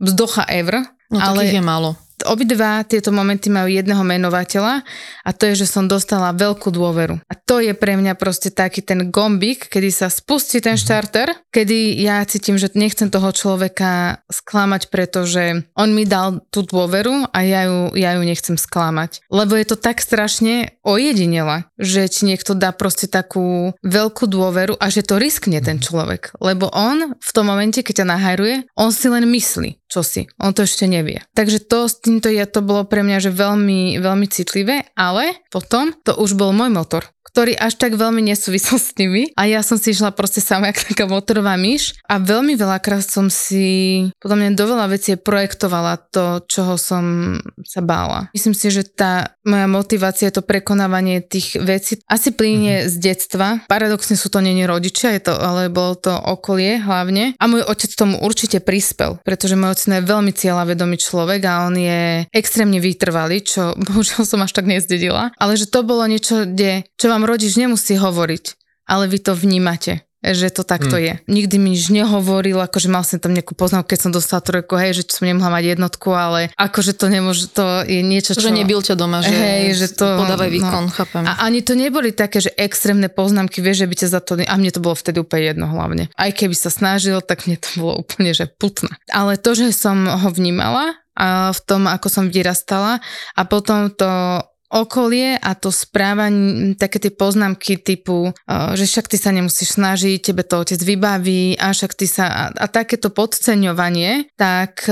vzdocha 0.00 0.48
ever, 0.48 0.86
No 1.12 1.20
ale 1.20 1.46
je 1.46 1.60
málo. 1.60 1.94
Obidva 2.26 2.84
tieto 2.84 3.12
momenty 3.12 3.48
majú 3.48 3.68
jedného 3.68 4.02
menovateľa 4.02 4.84
a 5.24 5.30
to 5.32 5.48
je, 5.52 5.64
že 5.64 5.70
som 5.70 5.88
dostala 5.88 6.34
veľkú 6.36 6.68
dôveru. 6.72 7.20
A 7.24 7.34
to 7.36 7.60
je 7.60 7.72
pre 7.76 7.96
mňa 7.96 8.16
proste 8.16 8.52
taký 8.52 8.80
ten 8.84 9.08
gombík, 9.08 9.68
kedy 9.68 9.88
sa 9.92 10.08
spustí 10.12 10.60
ten 10.60 10.76
štarter, 10.76 11.32
kedy 11.52 12.00
ja 12.02 12.24
cítim, 12.26 12.58
že 12.58 12.72
nechcem 12.74 13.08
toho 13.08 13.30
človeka 13.30 14.24
sklamať, 14.28 14.90
pretože 14.90 15.64
on 15.78 15.92
mi 15.92 16.04
dal 16.04 16.42
tú 16.48 16.66
dôveru 16.66 17.30
a 17.30 17.38
ja 17.44 17.68
ju, 17.68 17.94
ja 17.96 18.16
ju 18.18 18.22
nechcem 18.24 18.56
sklamať. 18.58 19.24
Lebo 19.30 19.54
je 19.54 19.66
to 19.68 19.76
tak 19.78 20.00
strašne 20.00 20.76
ojedinela, 20.84 21.68
že 21.80 22.08
ti 22.10 22.28
niekto 22.28 22.52
dá 22.52 22.72
proste 22.74 23.06
takú 23.08 23.72
veľkú 23.80 24.28
dôveru 24.28 24.76
a 24.80 24.86
že 24.90 25.04
to 25.04 25.16
riskne 25.20 25.60
ten 25.64 25.80
človek. 25.80 26.36
Lebo 26.40 26.68
on 26.72 27.16
v 27.16 27.30
tom 27.32 27.48
momente, 27.48 27.80
keď 27.80 28.04
ťa 28.04 28.10
nahajruje, 28.10 28.56
on 28.74 28.90
si 28.90 29.06
len 29.08 29.24
myslí, 29.28 29.84
čo 29.88 30.00
si. 30.02 30.28
On 30.40 30.52
to 30.52 30.66
ešte 30.66 30.84
nevie. 30.88 31.22
Takže 31.32 31.64
to 31.64 31.86
s 31.86 32.00
týmto 32.14 32.30
je, 32.30 32.46
to 32.46 32.62
bolo 32.62 32.86
pre 32.86 33.02
mňa 33.02 33.18
že 33.26 33.34
veľmi, 33.34 33.98
veľmi 33.98 34.26
citlivé, 34.30 34.86
ale 34.94 35.42
potom 35.50 35.90
to 36.06 36.14
už 36.14 36.38
bol 36.38 36.54
môj 36.54 36.70
motor. 36.70 37.13
Ktorý 37.24 37.56
až 37.56 37.80
tak 37.80 37.96
veľmi 37.96 38.20
nesúvisel 38.20 38.76
s 38.76 38.92
nimi 39.00 39.32
a 39.34 39.48
ja 39.48 39.64
som 39.64 39.80
si 39.80 39.96
išla 39.96 40.12
proste 40.12 40.44
sama 40.44 40.70
jak 40.70 40.92
taká 40.92 41.08
motorová 41.08 41.56
myš 41.56 41.96
a 42.04 42.20
veľmi 42.20 42.54
veľakrát 42.54 43.02
som 43.02 43.32
si 43.32 44.06
podľa 44.20 44.36
mňa 44.38 44.50
do 44.54 44.64
veľa 44.68 44.86
vecí 44.92 45.16
projektovala 45.16 45.98
to, 46.12 46.44
čoho 46.46 46.76
som 46.76 47.36
sa 47.64 47.80
bála. 47.80 48.28
Myslím 48.36 48.52
si, 48.52 48.68
že 48.68 48.84
tá 48.84 49.34
moja 49.44 49.68
motivácia, 49.68 50.32
to 50.32 50.40
prekonávanie 50.44 51.20
tých 51.20 51.60
vecí 51.60 52.00
asi 52.08 52.32
plíne 52.32 52.84
mm-hmm. 52.84 52.90
z 52.90 52.94
detstva. 53.00 53.46
Paradoxne 53.68 54.16
sú 54.16 54.32
to 54.32 54.40
nie 54.40 54.56
rodičia, 54.64 55.12
je 55.16 55.28
to, 55.30 55.34
ale 55.36 55.68
bolo 55.68 55.96
to 55.96 56.12
okolie 56.12 56.80
hlavne. 56.80 57.36
A 57.36 57.44
môj 57.44 57.64
otec 57.64 57.92
tomu 57.92 58.20
určite 58.20 58.64
prispel, 58.64 59.20
pretože 59.22 59.56
môj 59.56 59.76
otec 59.76 60.00
je 60.00 60.08
veľmi 60.08 60.32
cieľavedomý 60.32 60.96
človek 60.96 61.40
a 61.44 61.68
on 61.68 61.76
je 61.76 62.24
extrémne 62.32 62.80
vytrvalý, 62.80 63.44
čo 63.44 63.76
bohužiaľ 63.86 64.24
som 64.24 64.40
až 64.40 64.56
tak 64.56 64.68
nezdedila. 64.68 65.32
Ale 65.36 65.60
že 65.60 65.68
to 65.68 65.84
bolo 65.84 66.04
niečo, 66.08 66.48
kde, 66.48 66.88
čo 66.96 67.12
vám 67.14 67.24
rodič 67.24 67.54
nemusí 67.54 67.94
hovoriť, 67.94 68.44
ale 68.90 69.06
vy 69.06 69.18
to 69.22 69.32
vnímate 69.38 70.02
že 70.32 70.48
to 70.48 70.64
takto 70.64 70.96
hmm. 70.96 71.04
je. 71.04 71.12
Nikdy 71.28 71.56
mi 71.60 71.76
nič 71.76 71.92
nehovoril, 71.92 72.56
akože 72.64 72.88
mal 72.88 73.04
som 73.04 73.20
tam 73.20 73.36
nejakú 73.36 73.52
poznámku, 73.52 73.92
keď 73.92 74.08
som 74.08 74.12
dostala 74.14 74.40
trojku, 74.40 74.80
hej, 74.80 75.04
že 75.04 75.12
som 75.12 75.28
nemohla 75.28 75.52
mať 75.52 75.76
jednotku, 75.76 76.08
ale 76.16 76.48
akože 76.56 76.96
to 76.96 77.12
nemôže, 77.12 77.52
to 77.52 77.84
je 77.84 78.00
niečo, 78.00 78.32
čo... 78.32 78.48
Že 78.48 78.64
nebyl 78.64 78.80
ťa 78.80 78.96
doma, 78.96 79.20
že, 79.20 79.36
hej, 79.36 79.76
že 79.76 79.92
to, 79.92 80.16
podávaj 80.16 80.48
no. 80.48 80.54
výkon, 80.56 80.84
no. 80.88 80.94
chápem. 80.96 81.22
A 81.28 81.44
ani 81.44 81.60
to 81.60 81.76
neboli 81.76 82.16
také, 82.16 82.40
že 82.40 82.56
extrémne 82.56 83.12
poznámky, 83.12 83.60
vieš, 83.60 83.84
že 83.84 83.90
by 83.92 83.94
ťa 84.00 84.08
za 84.08 84.20
to... 84.24 84.40
A 84.40 84.54
mne 84.56 84.72
to 84.72 84.80
bolo 84.80 84.96
vtedy 84.96 85.20
úplne 85.20 85.52
jedno 85.52 85.66
hlavne. 85.68 86.08
Aj 86.16 86.30
keby 86.32 86.56
sa 86.56 86.72
snažil, 86.72 87.20
tak 87.20 87.44
mne 87.44 87.60
to 87.60 87.68
bolo 87.76 88.00
úplne, 88.00 88.32
že 88.32 88.48
putná. 88.48 88.96
Ale 89.12 89.36
to, 89.36 89.52
že 89.52 89.76
som 89.76 90.08
ho 90.08 90.28
vnímala 90.32 90.96
a 91.14 91.54
v 91.54 91.60
tom, 91.62 91.86
ako 91.86 92.08
som 92.10 92.24
vyrastala 92.32 92.98
a 93.38 93.42
potom 93.46 93.92
to 93.92 94.40
okolie 94.74 95.38
a 95.38 95.54
to 95.54 95.70
správanie, 95.70 96.74
také 96.74 96.98
tie 96.98 97.14
poznámky 97.14 97.78
typu, 97.78 98.34
že 98.74 98.84
však 98.90 99.06
ty 99.06 99.16
sa 99.22 99.30
nemusíš 99.30 99.78
snažiť, 99.78 100.18
tebe 100.18 100.42
to 100.42 100.58
otec 100.58 100.82
vybaví 100.82 101.54
a 101.54 101.70
však 101.70 101.94
ty 101.94 102.10
sa, 102.10 102.26
a, 102.26 102.44
a 102.50 102.66
takéto 102.66 103.14
podceňovanie, 103.14 104.34
tak 104.34 104.90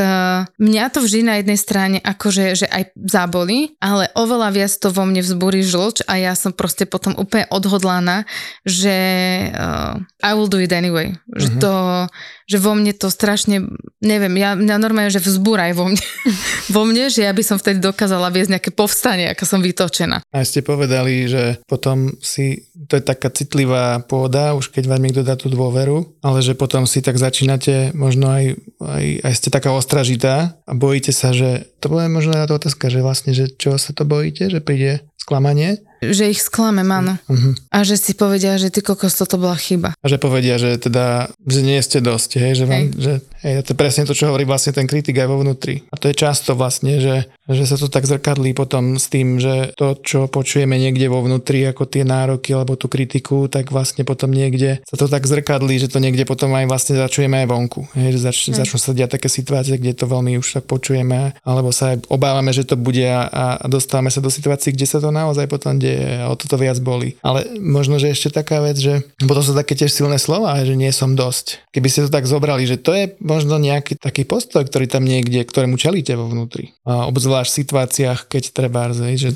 mňa 0.57 0.85
to 0.95 1.03
vždy 1.03 1.21
na 1.27 1.35
jednej 1.43 1.59
strane 1.59 1.99
akože 1.99 2.55
že 2.55 2.67
aj 2.71 2.95
zaboli, 3.11 3.75
ale 3.83 4.07
oveľa 4.15 4.49
viac 4.55 4.73
to 4.79 4.95
vo 4.95 5.03
mne 5.03 5.25
vzbúri 5.25 5.67
žlč 5.67 6.07
a 6.07 6.15
ja 6.21 6.39
som 6.39 6.55
proste 6.55 6.87
potom 6.87 7.19
úplne 7.19 7.51
odhodlaná, 7.51 8.29
že 8.63 8.95
uh, 9.51 9.99
I 10.23 10.33
will 10.39 10.47
do 10.47 10.63
it 10.63 10.71
anyway. 10.71 11.17
Že 11.35 11.49
mhm. 11.49 11.59
to, 11.59 11.75
že 12.53 12.61
vo 12.61 12.77
mne 12.77 12.93
to 12.93 13.09
strašne, 13.09 13.65
neviem, 14.05 14.37
ja, 14.37 14.53
mňa 14.53 14.77
normálne, 14.77 15.09
že 15.09 15.25
vzbúraj 15.25 15.73
vo 15.73 15.89
mne, 15.89 16.05
vo 16.77 16.85
mne, 16.85 17.09
že 17.09 17.25
ja 17.25 17.33
by 17.33 17.41
som 17.41 17.57
vtedy 17.57 17.81
dokázala 17.81 18.29
viesť 18.29 18.61
nejaké 18.61 18.71
povstanie, 18.77 19.33
ako 19.33 19.45
som 19.49 19.65
vytočená. 19.65 20.21
A 20.29 20.45
ste 20.45 20.61
povedali, 20.61 21.25
že 21.25 21.65
potom 21.65 22.13
si, 22.21 22.69
to 22.77 23.01
je 23.01 23.05
taká 23.05 23.33
citlivá 23.33 24.05
pôda, 24.05 24.53
už 24.53 24.69
keď 24.69 24.85
vám 24.93 25.01
niekto 25.01 25.25
dá 25.25 25.41
tú 25.41 25.49
dôveru, 25.49 26.21
ale 26.21 26.45
že 26.45 26.53
potom 26.53 26.85
si 26.85 27.01
tak 27.01 27.17
začínate, 27.17 27.97
možno 27.97 28.29
aj, 28.29 28.61
aj, 28.85 29.05
aj 29.25 29.33
ste 29.33 29.49
taká 29.49 29.73
ostražitá 29.73 30.61
a 30.69 30.73
bojíte 30.77 31.17
sa, 31.17 31.33
že 31.33 31.73
to 31.81 31.89
bude 31.89 32.05
možno 32.13 32.37
na 32.37 32.45
to 32.45 32.61
otázka, 32.61 32.93
že 32.93 33.01
vlastne, 33.01 33.33
že 33.33 33.49
čo 33.49 33.81
sa 33.81 33.97
to 33.97 34.05
bojíte, 34.05 34.53
že 34.53 34.61
príde 34.61 35.09
sklamanie 35.17 35.81
že 36.11 36.27
ich 36.27 36.43
sklamem, 36.43 36.91
áno. 36.91 37.15
Uh-huh. 37.31 37.55
A 37.71 37.87
že 37.87 37.95
si 37.95 38.19
povedia, 38.19 38.59
že 38.59 38.75
ty 38.75 38.83
kokos, 38.83 39.15
toto 39.15 39.39
bola 39.39 39.55
chyba. 39.55 39.95
A 40.03 40.07
že 40.11 40.19
povedia, 40.19 40.59
že 40.59 40.75
teda, 40.75 41.31
že 41.47 41.61
nie 41.63 41.79
ste 41.79 42.03
dosť, 42.03 42.31
hej, 42.43 42.53
že, 42.59 42.65
vám, 42.67 42.91
hej. 42.91 42.99
že 42.99 43.13
hej, 43.43 43.63
to 43.67 43.75
je 43.75 43.79
presne 43.79 44.07
to, 44.07 44.15
čo 44.15 44.31
hovorí 44.31 44.47
vlastne 44.47 44.73
ten 44.73 44.87
kritik 44.87 45.19
aj 45.19 45.29
vo 45.29 45.43
vnútri. 45.43 45.85
A 45.93 45.99
to 45.99 46.09
je 46.09 46.17
často 46.17 46.55
vlastne, 46.55 47.03
že, 47.03 47.27
že 47.51 47.65
sa 47.67 47.77
to 47.77 47.91
tak 47.91 48.07
zrkadlí 48.07 48.55
potom 48.55 48.97
s 48.97 49.11
tým, 49.11 49.43
že 49.43 49.75
to, 49.77 49.99
čo 50.01 50.31
počujeme 50.31 50.79
niekde 50.79 51.11
vo 51.11 51.21
vnútri, 51.21 51.67
ako 51.67 51.91
tie 51.91 52.07
nároky 52.07 52.55
alebo 52.55 52.79
tú 52.79 52.87
kritiku, 52.87 53.51
tak 53.51 53.75
vlastne 53.75 54.07
potom 54.07 54.31
niekde 54.31 54.81
sa 54.87 54.97
to 54.97 55.11
tak 55.11 55.27
zrkadlí, 55.27 55.77
že 55.83 55.91
to 55.91 55.99
niekde 55.99 56.23
potom 56.25 56.55
aj 56.55 56.65
vlastne 56.71 56.95
začujeme 56.97 57.45
aj 57.45 57.47
vonku. 57.51 57.83
Hej, 57.99 58.17
že 58.17 58.21
zač, 58.23 58.37
hej. 58.49 58.63
začnú 58.63 58.79
sa 58.79 58.95
diať 58.95 59.19
také 59.19 59.29
situácie, 59.29 59.77
kde 59.77 59.99
to 59.99 60.07
veľmi 60.07 60.39
už 60.39 60.63
tak 60.63 60.65
počujeme, 60.71 61.35
alebo 61.43 61.75
sa 61.75 61.95
aj 61.95 62.07
obávame, 62.09 62.55
že 62.55 62.65
to 62.65 62.79
bude 62.79 63.05
a, 63.05 63.29
a 63.59 63.67
dostávame 63.67 64.09
sa 64.09 64.23
do 64.23 64.31
situácií, 64.31 64.73
kde 64.73 64.87
sa 64.87 64.99
to 65.03 65.11
naozaj 65.11 65.51
potom 65.51 65.77
deje 65.77 66.23
a 66.23 66.31
o 66.31 66.39
toto 66.39 66.55
viac 66.57 66.79
boli. 66.79 67.19
Ale 67.25 67.45
možno, 67.59 67.99
že 67.99 68.13
ešte 68.13 68.31
taká 68.33 68.63
vec, 68.63 68.79
že 68.79 69.03
potom 69.19 69.43
sú 69.43 69.53
také 69.53 69.75
tiež 69.75 69.91
silné 69.91 70.17
slova, 70.21 70.57
že 70.63 70.79
nie 70.79 70.91
som 70.95 71.19
dosť. 71.19 71.73
Keby 71.75 71.89
ste 71.91 72.05
to 72.07 72.15
tak 72.15 72.29
zobrali, 72.29 72.65
že 72.69 72.79
to 72.79 72.95
je 72.95 73.05
možno 73.33 73.57
nejaký 73.57 73.97
taký 73.97 74.29
postoj, 74.29 74.69
ktorý 74.69 74.85
tam 74.85 75.09
niekde, 75.09 75.41
ktorému 75.41 75.81
čelíte 75.81 76.13
vo 76.13 76.29
vnútri. 76.29 76.77
A 76.85 77.09
obzvlášť 77.09 77.49
v 77.49 77.61
situáciách, 77.65 78.21
keď 78.29 78.43
treba, 78.53 78.93
že 78.93 79.33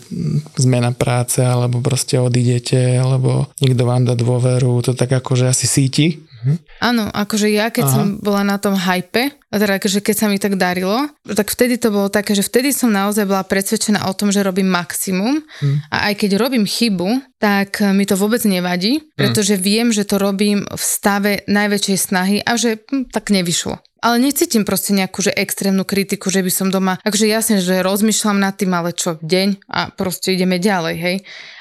zmena 0.61 0.93
práce, 0.93 1.41
alebo 1.41 1.81
proste 1.81 2.21
odídete, 2.21 3.01
alebo 3.01 3.49
niekto 3.65 3.83
vám 3.89 4.05
dá 4.05 4.13
dôveru, 4.13 4.85
to 4.85 4.93
tak 4.93 5.17
akože 5.17 5.49
asi 5.49 5.65
síti 5.65 6.27
Mhm. 6.47 6.57
Áno, 6.79 7.05
akože 7.11 7.51
ja 7.51 7.75
keď 7.75 7.85
Aha. 7.91 7.95
som 7.99 8.07
bola 8.23 8.47
na 8.47 8.55
tom 8.63 8.79
hype, 8.79 9.35
a 9.51 9.55
teda 9.59 9.83
akože 9.83 9.99
keď 9.99 10.15
sa 10.15 10.27
mi 10.31 10.39
tak 10.39 10.55
darilo, 10.55 11.11
tak 11.27 11.51
vtedy 11.51 11.75
to 11.75 11.91
bolo 11.91 12.07
také, 12.07 12.39
že 12.39 12.47
vtedy 12.47 12.71
som 12.71 12.95
naozaj 12.95 13.27
bola 13.27 13.43
presvedčená 13.43 14.07
o 14.07 14.15
tom, 14.15 14.31
že 14.31 14.47
robím 14.47 14.71
maximum 14.71 15.43
hmm. 15.43 15.91
a 15.91 16.13
aj 16.13 16.15
keď 16.23 16.31
robím 16.39 16.63
chybu, 16.63 17.36
tak 17.37 17.85
mi 17.85 18.09
to 18.09 18.17
vôbec 18.17 18.41
nevadí, 18.49 19.01
mhm. 19.01 19.17
pretože 19.17 19.55
viem, 19.61 19.93
že 19.93 20.09
to 20.09 20.17
robím 20.17 20.65
v 20.67 20.83
stave 20.83 21.33
najväčšej 21.47 21.99
snahy 21.99 22.37
a 22.41 22.57
že 22.57 22.81
hm, 22.81 23.13
tak 23.13 23.29
nevyšlo. 23.33 23.81
Ale 24.07 24.23
necítim 24.23 24.63
proste 24.63 24.95
nejakú 24.95 25.25
že 25.25 25.35
extrémnu 25.35 25.83
kritiku, 25.83 26.31
že 26.31 26.45
by 26.45 26.53
som 26.53 26.69
doma, 26.71 27.01
akože 27.03 27.27
jasne, 27.27 27.57
že 27.59 27.83
rozmýšľam 27.83 28.39
nad 28.39 28.55
tým, 28.55 28.71
ale 28.71 28.95
čo, 28.95 29.19
deň 29.19 29.67
a 29.67 29.91
proste 29.91 30.37
ideme 30.37 30.63
ďalej, 30.63 30.95
hej. 31.01 31.17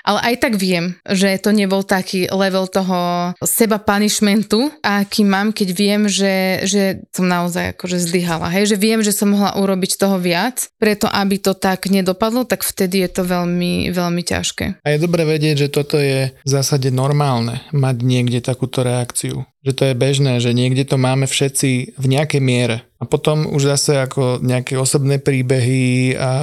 Ale 0.05 0.21
aj 0.21 0.35
tak 0.37 0.53
viem, 0.61 0.93
že 1.09 1.41
to 1.41 1.49
nebol 1.49 1.81
taký 1.81 2.29
level 2.29 2.69
toho 2.69 3.33
seba 3.41 3.81
punishmentu, 3.81 4.69
aký 4.85 5.25
mám, 5.25 5.49
keď 5.49 5.69
viem, 5.73 6.01
že, 6.05 6.61
že 6.69 7.01
som 7.09 7.25
naozaj 7.25 7.73
akože 7.73 7.97
zlyhala, 7.97 8.53
hej, 8.53 8.69
že 8.69 8.77
viem, 8.77 9.01
že 9.01 9.09
som 9.09 9.33
mohla 9.33 9.57
urobiť 9.57 9.97
toho 9.97 10.21
viac, 10.21 10.69
preto 10.77 11.09
aby 11.09 11.41
to 11.41 11.57
tak 11.57 11.89
nedopadlo, 11.89 12.45
tak 12.45 12.61
vtedy 12.61 13.01
je 13.01 13.09
to 13.09 13.23
veľmi, 13.25 13.89
veľmi 13.89 14.21
ťažké. 14.21 14.85
A 14.85 14.87
je 14.93 15.01
dobre 15.01 15.25
vedieť, 15.25 15.64
že 15.64 15.64
toto 15.69 15.97
je 15.97 16.31
v 16.31 16.49
zásade 16.49 16.89
normálne, 16.89 17.61
mať 17.71 17.95
niekde 18.01 18.39
takúto 18.41 18.81
reakciu 18.81 19.45
že 19.65 19.73
to 19.73 19.83
je 19.89 19.95
bežné, 19.97 20.37
že 20.37 20.53
niekde 20.53 20.85
to 20.85 21.01
máme 21.01 21.25
všetci 21.25 21.97
v 21.97 22.05
nejakej 22.05 22.37
miere. 22.37 22.77
A 23.01 23.09
potom 23.09 23.49
už 23.49 23.73
zase 23.73 23.97
ako 23.97 24.37
nejaké 24.45 24.77
osobné 24.77 25.17
príbehy 25.17 26.13
a, 26.13 26.21
a 26.21 26.33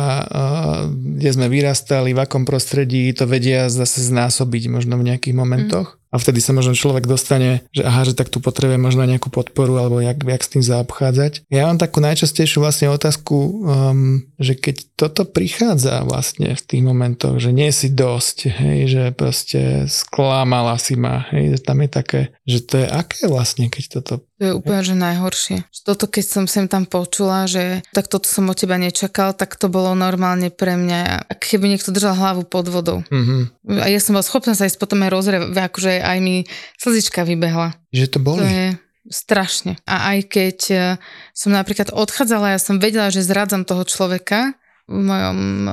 kde 0.91 1.31
sme 1.31 1.47
vyrastali, 1.47 2.19
v 2.19 2.23
akom 2.27 2.43
prostredí 2.43 3.15
to 3.15 3.31
vedia 3.31 3.71
zase 3.71 4.03
znásobiť 4.11 4.67
možno 4.75 4.99
v 4.99 5.15
nejakých 5.15 5.39
momentoch. 5.39 5.95
Mm. 5.95 6.02
A 6.13 6.21
vtedy 6.21 6.45
sa 6.45 6.53
možno 6.53 6.77
človek 6.77 7.09
dostane, 7.09 7.65
že 7.73 7.89
aha, 7.89 8.05
že 8.05 8.13
tak 8.13 8.29
tu 8.29 8.37
potrebuje 8.39 8.77
možno 8.77 9.09
nejakú 9.09 9.33
podporu 9.33 9.81
alebo 9.81 10.05
jak, 10.05 10.21
jak 10.21 10.43
s 10.45 10.53
tým 10.53 10.61
zaobchádzať. 10.61 11.49
Ja 11.49 11.65
mám 11.65 11.81
takú 11.81 12.05
najčastejšiu 12.05 12.61
vlastne 12.61 12.93
otázku, 12.93 13.35
um, 13.35 14.21
že 14.37 14.53
keď 14.53 14.93
toto 14.93 15.25
prichádza 15.25 16.05
vlastne 16.05 16.53
v 16.53 16.63
tých 16.63 16.83
momentoch, 16.85 17.41
že 17.41 17.51
nie 17.51 17.73
si 17.73 17.89
dosť, 17.89 18.39
hej, 18.53 18.79
že 18.93 19.03
proste 19.17 19.89
sklamala 19.89 20.77
si 20.77 21.01
ma, 21.01 21.25
hej, 21.33 21.57
že 21.57 21.59
tam 21.65 21.81
je 21.81 21.89
také, 21.89 22.21
že 22.45 22.61
to 22.61 22.85
je 22.85 22.87
aké 22.87 23.25
vlastne, 23.27 23.73
keď 23.73 23.85
toto 23.99 24.29
to 24.43 24.51
je 24.51 24.59
úplne, 24.59 24.83
že 24.83 24.99
najhoršie. 24.99 25.71
Toto, 25.87 26.11
keď 26.11 26.25
som 26.27 26.45
sem 26.51 26.67
tam 26.67 26.83
počula, 26.83 27.47
že 27.47 27.87
tak 27.95 28.11
toto 28.11 28.27
som 28.27 28.51
od 28.51 28.59
teba 28.59 28.75
nečakal, 28.75 29.39
tak 29.39 29.55
to 29.55 29.71
bolo 29.71 29.95
normálne 29.95 30.51
pre 30.51 30.75
mňa, 30.75 31.31
ak 31.31 31.39
keby 31.39 31.71
niekto 31.71 31.95
držal 31.95 32.19
hlavu 32.19 32.43
pod 32.43 32.67
vodou. 32.67 33.07
Mm-hmm. 33.07 33.79
A 33.79 33.87
ja 33.87 34.03
som 34.03 34.19
bola 34.19 34.27
schopná 34.27 34.59
sa 34.59 34.67
ísť 34.67 34.83
potom 34.83 34.99
aj 35.07 35.15
rozrieť, 35.15 35.55
akože 35.55 36.03
aj 36.03 36.19
mi 36.19 36.43
slzička 36.75 37.23
vybehla. 37.23 37.79
Že 37.95 38.07
to 38.11 38.19
boli? 38.19 38.43
To 38.43 38.47
je 38.51 38.67
strašne. 39.15 39.79
A 39.87 40.11
aj 40.11 40.19
keď 40.27 40.59
e, 40.75 40.77
som 41.31 41.55
napríklad 41.55 41.95
odchádzala, 41.95 42.59
ja 42.59 42.59
som 42.59 42.83
vedela, 42.83 43.15
že 43.15 43.23
zradzam 43.23 43.63
toho 43.63 43.87
človeka 43.87 44.59
v 44.91 45.07
mojom 45.07 45.39
e, 45.39 45.71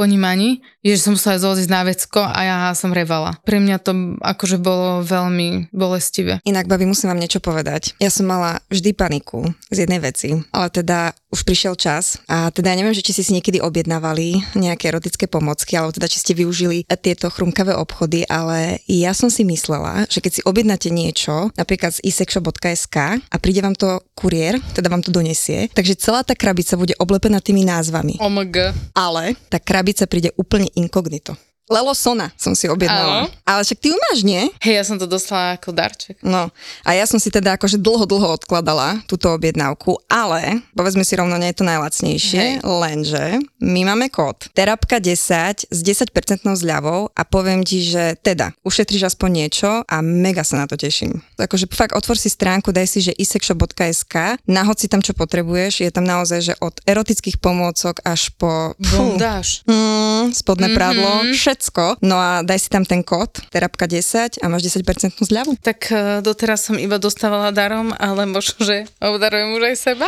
ponímaní, 0.00 0.64
že 0.94 1.04
som 1.04 1.16
musela 1.18 1.40
zloziť 1.40 1.68
na 1.68 1.82
vecko 1.84 2.20
a 2.22 2.40
ja 2.44 2.56
som 2.72 2.94
revala. 2.94 3.36
Pre 3.42 3.58
mňa 3.58 3.76
to 3.82 3.92
akože 4.22 4.60
bolo 4.62 5.02
veľmi 5.02 5.72
bolestivé. 5.74 6.40
Inak, 6.46 6.70
babi, 6.70 6.86
musím 6.86 7.10
vám 7.10 7.20
niečo 7.20 7.42
povedať. 7.42 7.98
Ja 7.98 8.12
som 8.12 8.28
mala 8.30 8.62
vždy 8.70 8.94
paniku 8.94 9.48
z 9.72 9.84
jednej 9.84 10.00
veci, 10.00 10.38
ale 10.54 10.68
teda 10.70 11.12
už 11.28 11.44
prišiel 11.44 11.76
čas 11.76 12.16
a 12.24 12.48
teda 12.48 12.72
neviem, 12.72 12.96
že 12.96 13.04
či 13.04 13.12
ste 13.12 13.24
si 13.24 13.36
niekedy 13.36 13.60
objednávali 13.60 14.40
nejaké 14.56 14.88
erotické 14.88 15.28
pomocky, 15.28 15.76
alebo 15.76 15.92
teda 15.92 16.08
či 16.08 16.24
ste 16.24 16.32
využili 16.32 16.88
tieto 16.88 17.28
chrumkavé 17.28 17.76
obchody, 17.76 18.24
ale 18.24 18.80
ja 18.88 19.12
som 19.12 19.28
si 19.28 19.44
myslela, 19.44 20.08
že 20.08 20.24
keď 20.24 20.32
si 20.32 20.42
objednáte 20.48 20.88
niečo, 20.88 21.52
napríklad 21.54 21.92
z 21.92 22.04
isexshop.sk 22.04 22.96
a 23.20 23.36
príde 23.36 23.60
vám 23.60 23.76
to 23.76 24.00
kuriér, 24.16 24.56
teda 24.72 24.88
vám 24.88 25.04
to 25.04 25.12
donesie, 25.12 25.68
takže 25.76 26.00
celá 26.00 26.24
tá 26.24 26.32
krabica 26.32 26.80
bude 26.80 26.96
oblepená 26.96 27.44
tými 27.44 27.68
názvami. 27.68 28.16
OMG. 28.18 28.72
Ale 28.96 29.36
tá 29.52 29.60
krabica 29.60 30.08
príde 30.08 30.32
úplne 30.40 30.72
inkognito. 30.78 31.36
Lelo 31.68 31.92
Sona 31.92 32.32
som 32.40 32.56
si 32.56 32.64
objednala. 32.64 33.28
Áno. 33.28 33.32
Ale 33.44 33.60
však 33.60 33.78
ty 33.78 33.92
ju 33.92 33.96
máš, 34.08 34.18
nie? 34.24 34.48
Hej, 34.64 34.74
ja 34.80 34.84
som 34.88 34.96
to 34.96 35.04
dostala 35.04 35.60
ako 35.60 35.76
darček. 35.76 36.16
No 36.24 36.48
a 36.84 36.90
ja 36.96 37.04
som 37.04 37.20
si 37.20 37.28
teda 37.28 37.60
akože 37.60 37.76
dlho, 37.76 38.08
dlho 38.08 38.40
odkladala 38.40 39.04
túto 39.04 39.28
objednávku, 39.28 40.00
ale 40.08 40.64
povedzme 40.72 41.04
si 41.04 41.12
rovno, 41.12 41.36
nie 41.36 41.52
je 41.52 41.60
to 41.60 41.68
najlacnejšie, 41.68 42.42
Hej. 42.58 42.64
lenže 42.64 43.24
my 43.60 43.80
máme 43.84 44.08
kód 44.08 44.48
terapka 44.56 44.96
10 44.96 45.68
s 45.68 45.78
10% 45.84 46.08
zľavou 46.56 47.12
a 47.12 47.22
poviem 47.28 47.60
ti, 47.60 47.84
že 47.84 48.16
teda 48.24 48.56
ušetríš 48.64 49.12
aspoň 49.12 49.30
niečo 49.44 49.70
a 49.84 49.96
mega 50.00 50.42
sa 50.42 50.64
na 50.64 50.66
to 50.66 50.80
teším. 50.80 51.20
Akože 51.36 51.68
fakt 51.68 51.92
otvor 51.92 52.16
si 52.16 52.32
stránku, 52.32 52.72
daj 52.72 52.88
si, 52.88 53.04
že 53.04 53.12
isexshop.sk, 53.12 54.40
nahod 54.48 54.76
si 54.80 54.88
tam 54.88 55.04
čo 55.04 55.12
potrebuješ, 55.12 55.84
je 55.84 55.92
tam 55.92 56.08
naozaj, 56.08 56.40
že 56.40 56.54
od 56.64 56.80
erotických 56.88 57.36
pomôcok 57.36 58.00
až 58.08 58.32
po... 58.40 58.72
Bondáž. 58.80 59.62
Mm, 59.68 60.32
spodné 60.32 60.72
mm-hmm. 60.72 60.78
prádlo, 60.78 61.12
všetko. 61.36 61.57
No 62.00 62.16
a 62.18 62.46
daj 62.46 62.66
si 62.66 62.68
tam 62.70 62.86
ten 62.86 63.02
kód, 63.02 63.42
terapka 63.50 63.90
10 63.90 64.40
a 64.40 64.46
máš 64.46 64.70
10% 64.70 65.18
zľavu. 65.18 65.58
Tak 65.58 65.78
eh, 65.90 65.98
doteraz 66.22 66.70
som 66.70 66.78
iba 66.78 66.96
dostávala 67.02 67.50
darom, 67.50 67.92
ale 67.98 68.24
možno, 68.24 68.62
že 68.62 68.86
obdarujem 69.02 69.58
už 69.58 69.62
aj 69.72 69.76
seba. 69.76 70.06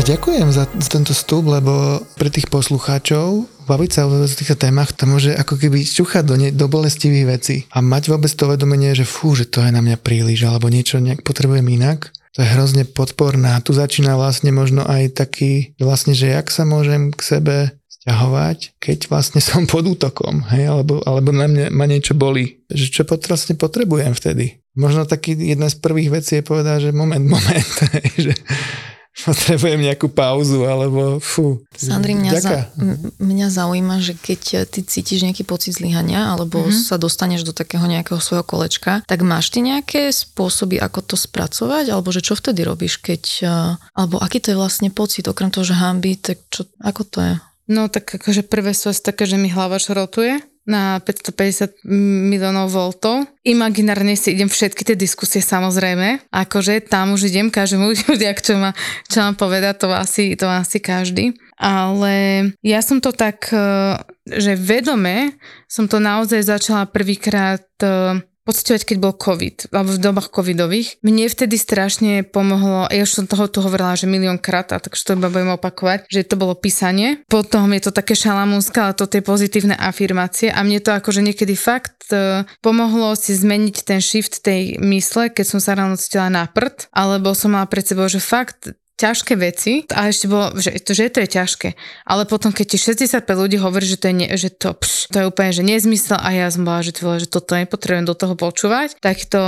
Ja 0.00 0.16
ďakujem 0.16 0.48
za, 0.48 0.64
za 0.64 0.88
tento 0.88 1.12
vstup, 1.12 1.50
lebo 1.50 2.00
pre 2.16 2.32
tých 2.32 2.48
poslucháčov 2.48 3.44
baviť 3.68 3.90
sa 3.90 4.08
o 4.08 4.24
týchto 4.24 4.56
témach, 4.56 4.96
to 4.96 5.04
môže 5.04 5.30
ako 5.36 5.60
keby 5.60 5.84
čuchať 5.84 6.24
do, 6.26 6.34
ne, 6.40 6.48
do 6.50 6.66
bolestivých 6.66 7.26
vecí 7.26 7.56
a 7.70 7.84
mať 7.84 8.10
vôbec 8.10 8.32
to 8.32 8.48
vedomenie, 8.50 8.96
že 8.96 9.06
fú, 9.06 9.36
že 9.36 9.46
to 9.46 9.62
je 9.62 9.70
na 9.70 9.84
mňa 9.84 10.00
príliš, 10.02 10.46
alebo 10.48 10.72
niečo 10.72 10.98
nejak 10.98 11.20
potrebujem 11.20 11.66
inak. 11.68 12.10
To 12.38 12.46
je 12.46 12.52
hrozne 12.54 12.86
podporné 12.86 13.58
a 13.58 13.62
tu 13.62 13.74
začína 13.74 14.14
vlastne 14.14 14.54
možno 14.54 14.86
aj 14.86 15.18
taký, 15.18 15.74
vlastne, 15.82 16.14
že 16.14 16.30
jak 16.30 16.46
sa 16.54 16.62
môžem 16.62 17.10
k 17.10 17.20
sebe 17.20 17.56
stiahovať, 18.10 18.74
keď 18.82 18.98
vlastne 19.06 19.38
som 19.38 19.70
pod 19.70 19.86
útokom, 19.86 20.42
hej, 20.50 20.66
alebo, 20.66 20.98
alebo 21.06 21.30
na 21.30 21.46
mňa 21.46 21.70
ma 21.70 21.86
niečo 21.86 22.18
bolí, 22.18 22.58
že 22.66 22.90
čo 22.90 23.06
vlastne 23.06 23.54
potrebujem 23.54 24.18
vtedy. 24.18 24.58
Možno 24.74 25.06
taký 25.06 25.38
jedna 25.38 25.70
z 25.70 25.78
prvých 25.78 26.10
vecí 26.18 26.42
je 26.42 26.44
povedať, 26.46 26.90
že 26.90 26.90
moment, 26.90 27.22
moment, 27.22 27.70
hej, 27.94 28.10
že 28.18 28.34
potrebujem 29.20 29.82
nejakú 29.82 30.10
pauzu, 30.10 30.66
alebo 30.66 31.22
fú. 31.22 31.62
Sandri, 31.74 32.14
mňa, 32.14 32.30
za, 32.34 32.50
Ďaká. 32.50 32.58
m- 32.78 33.14
mňa 33.18 33.48
zaujíma, 33.50 33.96
že 34.02 34.14
keď 34.18 34.66
ty 34.70 34.80
cítiš 34.86 35.26
nejaký 35.26 35.42
pocit 35.46 35.76
zlyhania 35.76 36.30
alebo 36.30 36.62
mm-hmm. 36.62 36.86
sa 36.86 36.96
dostaneš 36.98 37.42
do 37.46 37.52
takého 37.52 37.84
nejakého 37.84 38.22
svojho 38.22 38.46
kolečka, 38.46 39.02
tak 39.06 39.22
máš 39.26 39.50
ty 39.54 39.62
nejaké 39.62 40.14
spôsoby, 40.14 40.78
ako 40.78 41.14
to 41.14 41.16
spracovať? 41.18 41.90
Alebo 41.90 42.10
že 42.14 42.22
čo 42.22 42.34
vtedy 42.34 42.62
robíš, 42.66 43.02
keď... 43.02 43.22
Alebo 43.92 44.22
aký 44.22 44.38
to 44.40 44.54
je 44.54 44.56
vlastne 44.56 44.88
pocit, 44.94 45.26
okrem 45.26 45.50
toho, 45.50 45.66
že 45.66 45.76
hamby, 45.76 46.16
tak 46.16 46.40
čo, 46.48 46.64
ako 46.80 47.02
to 47.06 47.18
je? 47.20 47.34
No 47.70 47.86
tak 47.86 48.18
akože 48.18 48.42
prvé 48.50 48.74
sú 48.74 48.90
asi 48.90 48.98
také, 48.98 49.30
že 49.30 49.38
mi 49.38 49.46
hlava 49.46 49.78
šrotuje 49.78 50.42
na 50.66 50.98
550 51.02 51.86
miliónov 52.30 52.70
voltov. 52.70 53.24
Imaginárne 53.46 54.18
si 54.18 54.34
idem 54.34 54.50
všetky 54.50 54.82
tie 54.82 54.98
diskusie 54.98 55.38
samozrejme. 55.38 56.30
Akože 56.34 56.82
tam 56.84 57.14
už 57.14 57.30
idem 57.30 57.46
každému 57.48 57.94
jak 58.18 58.38
čo 58.42 58.58
má, 58.58 58.74
čo 59.06 59.22
mám 59.22 59.38
povedať, 59.38 59.86
to 59.86 59.86
asi, 59.94 60.34
to 60.34 60.50
asi 60.50 60.82
každý. 60.82 61.38
Ale 61.60 62.48
ja 62.64 62.80
som 62.82 62.98
to 62.98 63.14
tak, 63.14 63.46
eh, 63.54 63.98
že 64.26 64.58
vedome 64.58 65.38
som 65.70 65.86
to 65.86 66.02
naozaj 66.02 66.42
začala 66.42 66.90
prvýkrát 66.90 67.62
eh, 67.82 68.18
pocitovať, 68.50 68.82
keď 68.82 68.96
bol 68.98 69.14
COVID, 69.14 69.70
alebo 69.70 69.90
v 69.94 70.02
dobách 70.02 70.28
covidových. 70.34 70.98
Mne 71.06 71.30
vtedy 71.30 71.54
strašne 71.54 72.26
pomohlo, 72.26 72.90
ja 72.90 73.06
už 73.06 73.22
som 73.22 73.24
toho 73.30 73.46
tu 73.46 73.62
hovorila, 73.62 73.94
že 73.94 74.10
miliónkrát, 74.10 74.74
a 74.74 74.82
takže 74.82 75.06
to 75.06 75.14
iba 75.14 75.30
budem 75.30 75.54
opakovať, 75.54 76.10
že 76.10 76.26
to 76.26 76.34
bolo 76.34 76.58
písanie. 76.58 77.22
Potom 77.30 77.70
je 77.70 77.86
to 77.86 77.94
také 77.94 78.18
šalamúnske, 78.18 78.74
ale 78.82 78.98
to 78.98 79.06
tie 79.06 79.22
pozitívne 79.22 79.78
afirmácie 79.78 80.50
a 80.50 80.58
mne 80.66 80.82
to 80.82 80.90
akože 80.90 81.22
niekedy 81.22 81.54
fakt 81.54 82.10
e, 82.10 82.42
pomohlo 82.58 83.14
si 83.14 83.38
zmeniť 83.38 83.86
ten 83.86 84.02
shift 84.02 84.42
tej 84.42 84.82
mysle, 84.82 85.30
keď 85.30 85.46
som 85.46 85.60
sa 85.62 85.78
ráno 85.78 85.94
cítila 85.94 86.26
na 86.26 86.50
prd, 86.50 86.90
alebo 86.90 87.30
som 87.38 87.54
mala 87.54 87.70
pred 87.70 87.86
sebou, 87.86 88.10
že 88.10 88.18
fakt 88.18 88.74
ťažké 89.00 89.32
veci. 89.40 89.88
A 89.96 90.12
ešte 90.12 90.28
bolo, 90.28 90.52
že, 90.60 90.76
to, 90.84 90.92
že 90.92 91.08
to 91.08 91.24
je 91.24 91.28
ťažké. 91.40 91.68
Ale 92.04 92.28
potom, 92.28 92.52
keď 92.52 92.76
ti 92.76 92.78
65 92.78 93.24
ľudí 93.24 93.56
hovorí, 93.56 93.88
že 93.88 93.96
to 93.96 94.12
je, 94.12 94.14
ne, 94.14 94.28
že 94.36 94.52
to, 94.52 94.76
pš, 94.76 95.08
to 95.08 95.16
je 95.24 95.28
úplne 95.28 95.50
že 95.50 95.64
nezmysel 95.64 96.20
a 96.20 96.28
ja 96.30 96.46
som 96.52 96.62
bola, 96.62 96.84
že, 96.84 96.92
to, 96.94 97.02
že 97.18 97.26
toto 97.26 97.56
nepotrebujem 97.56 98.06
do 98.06 98.14
toho 98.14 98.34
počúvať, 98.36 99.00
tak 99.02 99.24
to 99.26 99.40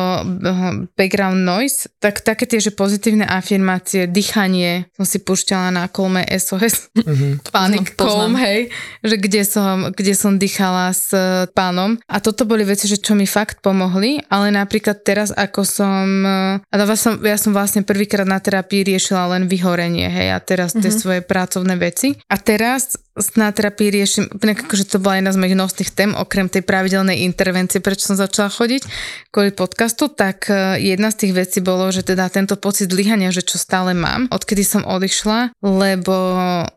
background 0.98 1.44
noise, 1.44 1.86
tak 2.02 2.24
také 2.24 2.48
tie, 2.48 2.58
že 2.58 2.74
pozitívne 2.74 3.28
afirmácie, 3.28 4.10
dýchanie 4.10 4.90
som 4.98 5.06
si 5.06 5.22
púšťala 5.22 5.70
na 5.70 5.84
kolme 5.86 6.26
SOS, 6.26 6.90
mm-hmm. 6.96 7.32
Panic 7.54 7.94
Calm, 7.94 8.34
hej, 8.34 8.72
že 9.04 9.16
kde 9.20 9.42
som, 9.46 9.92
kde 9.94 10.14
som 10.16 10.40
dýchala 10.40 10.90
s 10.90 11.14
eh, 11.14 11.46
pánom. 11.52 12.00
A 12.10 12.18
toto 12.18 12.42
boli 12.48 12.66
veci, 12.66 12.90
že 12.90 12.98
čo 12.98 13.14
mi 13.14 13.28
fakt 13.28 13.62
pomohli, 13.62 14.22
ale 14.26 14.50
napríklad 14.50 15.04
teraz, 15.06 15.30
ako 15.30 15.62
som, 15.62 16.04
a 16.58 16.74
no, 16.74 16.84
som 16.96 17.18
ja 17.22 17.36
som 17.38 17.54
vlastne 17.54 17.86
prvýkrát 17.86 18.26
na 18.26 18.38
terapii 18.38 18.86
riešila 18.86 19.36
len 19.36 19.41
vyhorenie, 19.48 20.10
hej, 20.10 20.34
a 20.34 20.38
teraz 20.40 20.72
mm-hmm. 20.72 20.82
tie 20.82 20.92
svoje 20.92 21.20
pracovné 21.22 21.74
veci. 21.78 22.18
A 22.28 22.36
teraz 22.38 22.98
na 23.36 23.52
terapii 23.52 23.92
riešim, 23.92 24.24
inak 24.40 24.64
akože 24.64 24.88
to 24.88 24.96
bola 24.96 25.20
jedna 25.20 25.36
z 25.36 25.40
mojich 25.40 25.56
nosných 25.58 25.90
tém, 25.92 26.10
okrem 26.16 26.48
tej 26.48 26.64
pravidelnej 26.64 27.28
intervencie, 27.28 27.84
prečo 27.84 28.08
som 28.08 28.16
začala 28.16 28.48
chodiť 28.48 28.88
kvôli 29.28 29.52
podcastu, 29.52 30.08
tak 30.08 30.48
eh, 30.48 30.80
jedna 30.80 31.12
z 31.12 31.28
tých 31.28 31.32
vecí 31.36 31.58
bolo, 31.60 31.92
že 31.92 32.00
teda 32.00 32.32
tento 32.32 32.56
pocit 32.56 32.88
zlyhania, 32.88 33.28
že 33.28 33.44
čo 33.44 33.60
stále 33.60 33.92
mám, 33.92 34.32
odkedy 34.32 34.64
som 34.64 34.82
odišla, 34.88 35.52
lebo 35.60 36.16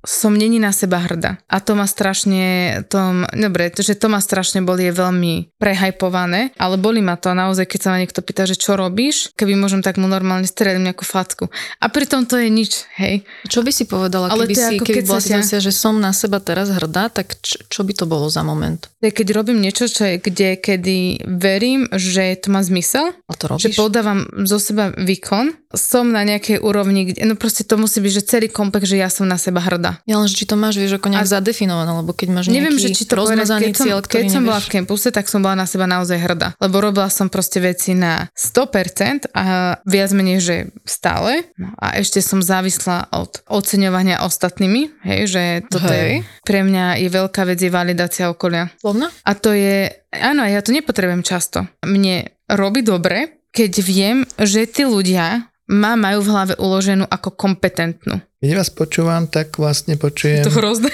som 0.03 0.35
není 0.35 0.59
na 0.59 0.75
seba 0.75 0.99
hrdá. 1.03 1.39
A 1.47 1.63
to 1.63 1.79
ma 1.79 1.87
strašne, 1.87 2.83
to, 2.91 3.27
dobre, 3.31 3.71
že 3.71 3.95
to 3.95 4.11
ma 4.11 4.19
strašne 4.19 4.59
boli, 4.59 4.91
je 4.91 4.93
veľmi 4.95 5.55
prehajpované, 5.55 6.51
ale 6.59 6.75
boli 6.75 6.99
ma 6.99 7.15
to 7.15 7.31
a 7.31 7.35
naozaj, 7.35 7.63
keď 7.63 7.79
sa 7.79 7.89
ma 7.95 8.01
niekto 8.03 8.19
pýta, 8.19 8.43
že 8.43 8.59
čo 8.59 8.75
robíš, 8.75 9.31
keby 9.39 9.55
môžem 9.55 9.79
tak 9.79 9.95
mu 9.95 10.11
normálne 10.11 10.47
strieľať 10.47 10.83
nejakú 10.83 11.07
facku. 11.07 11.47
A 11.79 11.87
pritom 11.87 12.27
to 12.27 12.35
je 12.35 12.51
nič, 12.51 12.83
hej. 12.99 13.23
Čo 13.47 13.63
by 13.63 13.71
si 13.71 13.87
povedala, 13.87 14.31
Ale 14.31 14.49
keby, 14.49 14.55
to 14.55 14.61
si, 14.67 14.75
keby 14.83 15.01
bola 15.07 15.21
situácia, 15.21 15.63
že 15.63 15.71
som 15.71 15.95
na 16.01 16.11
seba 16.11 16.24
teraz 16.41 16.69
hrdá, 16.69 17.07
tak 17.07 17.37
čo, 17.39 17.57
čo 17.65 17.81
by 17.81 17.93
to 17.93 18.05
bolo 18.05 18.27
za 18.27 18.41
moment? 18.41 18.89
Keď 18.99 19.27
robím 19.31 19.61
niečo, 19.61 19.85
čo 19.85 20.03
je, 20.03 20.15
kde, 20.17 20.57
kedy 20.57 20.97
verím, 21.25 21.85
že 21.93 22.33
to 22.35 22.49
má 22.49 22.61
zmysel, 22.61 23.13
A 23.25 23.33
to 23.33 23.45
že 23.57 23.69
robíš? 23.69 23.77
podávam 23.77 24.25
zo 24.43 24.57
seba 24.57 24.89
výkon, 24.91 25.53
som 25.75 26.07
na 26.07 26.23
nejakej 26.23 26.63
úrovni, 26.63 27.11
kde, 27.11 27.21
no 27.23 27.35
proste 27.35 27.61
to 27.61 27.75
musí 27.75 27.99
byť, 27.99 28.11
že 28.13 28.23
celý 28.23 28.47
komplex, 28.47 28.87
že 28.87 28.97
ja 28.97 29.11
som 29.11 29.27
na 29.27 29.35
seba 29.35 29.59
hrdá. 29.59 29.99
Ja 30.07 30.17
len, 30.17 30.25
že 30.25 30.39
či 30.39 30.45
to 30.47 30.55
máš, 30.55 30.79
vieš, 30.79 30.97
ako 30.97 31.11
nejak 31.11 31.27
A- 31.27 31.33
zadefinované, 31.35 31.91
lebo 31.91 32.15
keď 32.15 32.27
máš 32.31 32.45
Neviem, 32.47 32.79
že 32.79 32.95
či 32.95 33.03
to 33.03 33.13
povedať, 33.13 33.43
rozmazaný 33.43 33.65
keď 33.65 33.75
som, 33.75 33.85
cieľ, 33.85 33.99
ktorý 33.99 34.15
keď 34.15 34.25
som 34.31 34.43
bola 34.43 34.61
v 34.63 34.69
campuse, 34.71 35.07
tak 35.11 35.25
som 35.27 35.39
bola 35.43 35.55
na 35.59 35.67
seba 35.67 35.85
naozaj 35.85 36.17
hrdá. 36.17 36.47
Lebo 36.57 36.75
robila 36.79 37.11
som 37.11 37.27
proste 37.27 37.59
veci 37.59 37.91
na 37.91 38.31
100% 38.33 39.35
a 39.35 39.43
viac 39.83 40.09
menej, 40.15 40.39
že 40.39 40.55
stále. 40.87 41.43
No 41.59 41.75
a 41.75 41.99
ešte 41.99 42.23
som 42.23 42.39
závislá 42.39 43.11
od 43.11 43.43
oceňovania 43.45 44.23
ostatnými, 44.23 45.03
hej, 45.03 45.19
že 45.27 45.43
toto 45.67 45.91
Hej. 45.91 45.99
je, 45.99 46.14
pre 46.45 46.61
mňa 46.61 47.01
je 47.01 47.09
veľká 47.09 47.41
vec, 47.47 47.59
je 47.59 47.73
validácia 47.73 48.29
okolia. 48.29 48.69
Slovna? 48.77 49.09
A 49.25 49.31
to 49.33 49.51
je, 49.51 49.89
áno, 50.13 50.45
ja 50.45 50.61
to 50.61 50.75
nepotrebujem 50.75 51.25
často. 51.25 51.65
Mne 51.81 52.35
robí 52.51 52.85
dobre, 52.85 53.41
keď 53.55 53.71
viem, 53.81 54.17
že 54.37 54.69
tí 54.69 54.83
ľudia 54.85 55.49
ma 55.65 55.97
majú 55.97 56.21
v 56.21 56.29
hlave 56.29 56.53
uloženú 56.61 57.09
ako 57.09 57.33
kompetentnú. 57.33 58.21
Keď 58.37 58.51
vás 58.53 58.69
počúvam, 58.69 59.25
tak 59.25 59.57
vlastne 59.57 59.97
počujem... 59.97 60.45
To 60.45 60.53
hrozné. 60.53 60.93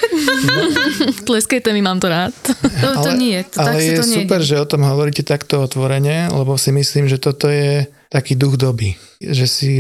Tleskajte 1.27 1.75
mi, 1.75 1.83
mám 1.83 1.99
to 1.99 2.07
rád. 2.07 2.31
To, 2.79 2.87
to 3.03 3.11
nie, 3.19 3.43
to, 3.43 3.59
tak 3.59 3.75
ale 3.75 3.83
sa 3.83 3.83
je 3.83 3.97
to 3.99 4.05
nejde. 4.07 4.17
super, 4.23 4.39
že 4.39 4.55
o 4.55 4.63
tom 4.63 4.87
hovoríte 4.87 5.27
takto 5.27 5.59
otvorene, 5.59 6.31
lebo 6.31 6.55
si 6.55 6.71
myslím, 6.71 7.11
že 7.11 7.19
toto 7.19 7.51
je 7.51 7.83
taký 8.07 8.39
duch 8.39 8.55
doby. 8.55 8.95
Že 9.21 9.45
si 9.45 9.71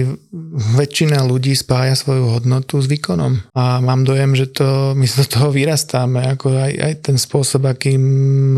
väčšina 0.77 1.25
ľudí 1.25 1.57
spája 1.57 1.97
svoju 1.97 2.37
hodnotu 2.37 2.77
s 2.77 2.85
výkonom. 2.85 3.51
A 3.57 3.81
mám 3.81 4.05
dojem, 4.05 4.37
že 4.37 4.51
to, 4.51 4.93
my 4.93 5.07
z 5.07 5.27
toho 5.27 5.49
vyrastáme, 5.49 6.21
ako 6.37 6.53
aj, 6.53 6.73
aj 6.77 6.93
ten 7.09 7.17
spôsob, 7.17 7.65
akým 7.65 8.01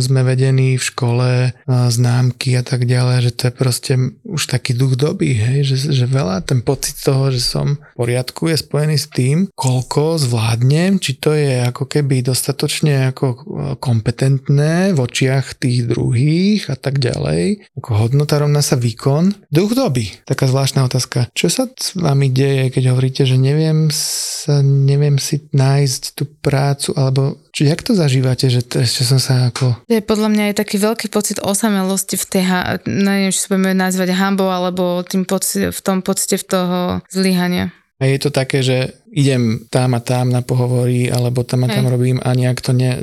sme 0.03 0.25
vedení 0.25 0.75
v 0.75 0.83
škole, 0.83 1.29
známky 1.69 2.57
a 2.57 2.63
tak 2.65 2.89
ďalej, 2.89 3.29
že 3.29 3.31
to 3.31 3.41
je 3.47 3.53
proste 3.53 3.93
už 4.25 4.49
taký 4.49 4.73
duch 4.73 4.97
doby, 4.97 5.37
hej? 5.37 5.69
Že, 5.69 5.77
že 5.93 6.05
veľa 6.09 6.43
ten 6.43 6.65
pocit 6.65 6.97
toho, 6.97 7.29
že 7.29 7.39
som 7.39 7.77
v 7.77 7.95
poriadku 7.95 8.49
je 8.49 8.57
spojený 8.57 8.97
s 8.97 9.07
tým, 9.13 9.37
koľko 9.53 10.17
zvládnem, 10.17 10.97
či 10.97 11.21
to 11.21 11.37
je 11.37 11.61
ako 11.61 11.85
keby 11.85 12.25
dostatočne 12.25 13.13
ako 13.13 13.25
e, 13.29 13.37
kompetentné 13.77 14.97
v 14.97 14.99
očiach 14.99 15.61
tých 15.61 15.85
druhých 15.85 16.73
a 16.73 16.75
tak 16.75 16.97
ďalej. 16.97 17.69
Ako 17.77 18.09
hodnota 18.09 18.41
rovná 18.41 18.65
sa 18.65 18.73
výkon. 18.73 19.37
Duch 19.53 19.77
doby. 19.77 20.09
Taká 20.25 20.49
zvláštna 20.49 20.72
otázka. 20.81 21.29
Čo 21.37 21.53
sa 21.53 21.69
s 21.69 21.93
vami 21.93 22.33
deje, 22.33 22.73
keď 22.73 22.89
hovoríte, 22.89 23.29
že 23.29 23.37
neviem, 23.37 23.93
sa, 23.93 24.65
neviem 24.65 25.21
si 25.21 25.45
nájsť 25.53 26.17
tú 26.17 26.25
prácu, 26.25 26.97
alebo 26.97 27.37
či 27.53 27.69
jak 27.69 27.85
to 27.85 27.93
zažívate, 27.93 28.49
že 28.49 28.65
ešte 28.65 29.05
som 29.05 29.21
sa 29.21 29.53
ako... 29.53 29.85
Je 29.85 30.01
podľa 30.01 30.33
mňa 30.33 30.43
je 30.49 30.55
taký 30.57 30.81
veľký 30.81 31.13
pocit 31.13 31.37
osamelosti 31.37 32.17
v 32.17 32.25
tej, 32.25 32.43
ha- 32.49 32.81
neviem, 32.89 33.29
či 33.29 33.45
sa 33.45 33.53
budeme 33.53 33.77
nazvať 33.77 34.09
hambou, 34.17 34.49
alebo 34.49 35.05
tým 35.05 35.29
pocit, 35.29 35.69
v 35.69 35.81
tom 35.85 36.01
pocite 36.01 36.41
v 36.41 36.45
toho 36.49 36.79
zlyhania. 37.13 37.69
A 38.01 38.09
je 38.09 38.17
to 38.19 38.33
také, 38.33 38.65
že 38.65 38.97
idem 39.13 39.69
tam 39.69 39.93
a 39.93 40.01
tam 40.01 40.33
na 40.33 40.41
pohovory, 40.41 41.07
alebo 41.13 41.45
tam 41.45 41.63
a 41.63 41.71
tam 41.71 41.85
Hej. 41.87 41.93
robím 41.93 42.17
a 42.19 42.33
nejak 42.33 42.59
to 42.59 42.73
ne, 42.73 42.99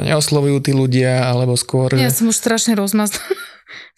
neoslovujú 0.00 0.58
tí 0.64 0.72
ľudia, 0.72 1.28
alebo 1.28 1.54
skôr... 1.54 1.92
Ja 1.94 2.08
že- 2.08 2.24
som 2.24 2.32
už 2.32 2.40
strašne 2.40 2.74
rozmaznaná. 2.74 3.20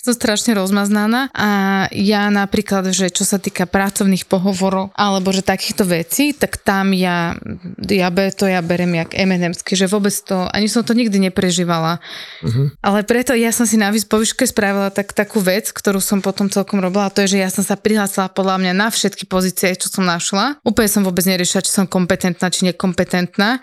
Som 0.09 0.16
strašne 0.16 0.57
rozmaznaná 0.57 1.29
a 1.37 1.51
ja 1.92 2.33
napríklad, 2.33 2.88
že 2.97 3.12
čo 3.12 3.29
sa 3.29 3.37
týka 3.37 3.68
pracovných 3.68 4.25
pohovorov 4.25 4.88
alebo 4.97 5.29
že 5.37 5.44
takýchto 5.44 5.85
vecí, 5.85 6.33
tak 6.33 6.57
tam 6.64 6.97
ja, 6.97 7.37
ja 7.85 8.09
be, 8.09 8.33
to 8.33 8.49
ja 8.49 8.64
berem 8.64 8.97
jak 8.97 9.12
M&Msky, 9.12 9.77
že 9.77 9.85
vôbec 9.85 10.16
to, 10.25 10.49
ani 10.49 10.73
som 10.73 10.81
to 10.81 10.97
nikdy 10.97 11.21
neprežívala. 11.21 12.01
Mhm. 12.40 12.81
Ale 12.81 13.05
preto 13.05 13.37
ja 13.37 13.53
som 13.53 13.68
si 13.68 13.77
na 13.77 13.92
výs- 13.92 14.09
po 14.09 14.16
výške 14.16 14.49
spravila 14.49 14.88
tak, 14.88 15.12
takú 15.12 15.44
vec, 15.44 15.68
ktorú 15.68 16.01
som 16.01 16.25
potom 16.25 16.49
celkom 16.49 16.81
robila, 16.81 17.12
a 17.12 17.12
to 17.12 17.21
je, 17.29 17.37
že 17.37 17.44
ja 17.44 17.51
som 17.53 17.61
sa 17.61 17.77
prihlásila 17.77 18.33
podľa 18.33 18.57
mňa 18.64 18.73
na 18.73 18.88
všetky 18.88 19.29
pozície, 19.29 19.77
čo 19.77 19.92
som 19.92 20.09
našla. 20.09 20.57
Úplne 20.64 20.88
som 20.88 21.03
vôbec 21.05 21.29
neriešila, 21.29 21.61
či 21.61 21.75
som 21.75 21.85
kompetentná, 21.85 22.49
či 22.49 22.64
nekompetentná. 22.73 23.61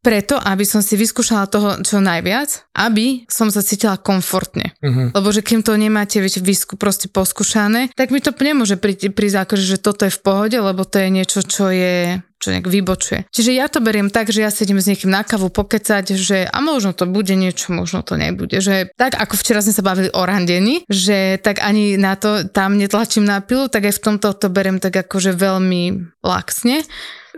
Preto, 0.00 0.38
aby 0.38 0.62
som 0.62 0.80
si 0.80 0.94
vyskúšala 0.94 1.50
toho 1.50 1.82
čo 1.82 1.98
najviac, 1.98 2.70
aby 2.78 3.26
som 3.26 3.50
sa 3.50 3.60
cítila 3.62 3.98
komfortne. 3.98 4.72
Mhm. 4.82 5.14
Lebo 5.14 5.28
že 5.34 5.42
kým 5.42 5.66
to 5.66 5.74
nemáte 5.74 6.22
viete, 6.22 6.38
vysku, 6.42 6.78
proste 6.78 7.10
poskúšané, 7.10 7.90
tak 7.98 8.14
mi 8.14 8.22
to 8.22 8.30
nemôže 8.32 8.78
prísť, 8.78 9.10
prísť 9.12 9.36
akože, 9.44 9.64
že 9.64 9.78
toto 9.82 10.06
je 10.06 10.14
v 10.14 10.22
pohode, 10.22 10.56
lebo 10.56 10.86
to 10.86 11.02
je 11.02 11.08
niečo, 11.10 11.42
čo 11.42 11.70
je 11.74 12.22
čo 12.38 12.54
nejak 12.54 12.70
vybočuje. 12.70 13.26
Čiže 13.34 13.50
ja 13.50 13.66
to 13.66 13.82
beriem 13.82 14.14
tak, 14.14 14.30
že 14.30 14.46
ja 14.46 14.50
sedím 14.54 14.78
s 14.78 14.86
niekým 14.86 15.10
na 15.10 15.26
kavu 15.26 15.50
pokecať, 15.50 16.14
že 16.14 16.46
a 16.46 16.58
možno 16.62 16.94
to 16.94 17.10
bude 17.10 17.34
niečo, 17.34 17.74
možno 17.74 18.06
to 18.06 18.14
nebude. 18.14 18.62
Že 18.62 18.94
tak 18.94 19.18
ako 19.18 19.34
včera 19.34 19.58
sme 19.58 19.74
sa 19.74 19.82
bavili 19.82 20.08
o 20.14 20.22
randení, 20.22 20.86
že 20.86 21.42
tak 21.42 21.58
ani 21.58 21.98
na 21.98 22.14
to 22.14 22.46
tam 22.46 22.78
netlačím 22.78 23.26
na 23.26 23.42
pilu, 23.42 23.66
tak 23.66 23.90
aj 23.90 23.98
v 23.98 24.04
tomto 24.06 24.38
to 24.38 24.46
beriem 24.48 24.78
tak 24.78 24.94
akože 24.94 25.34
veľmi 25.34 26.14
laxne. 26.22 26.86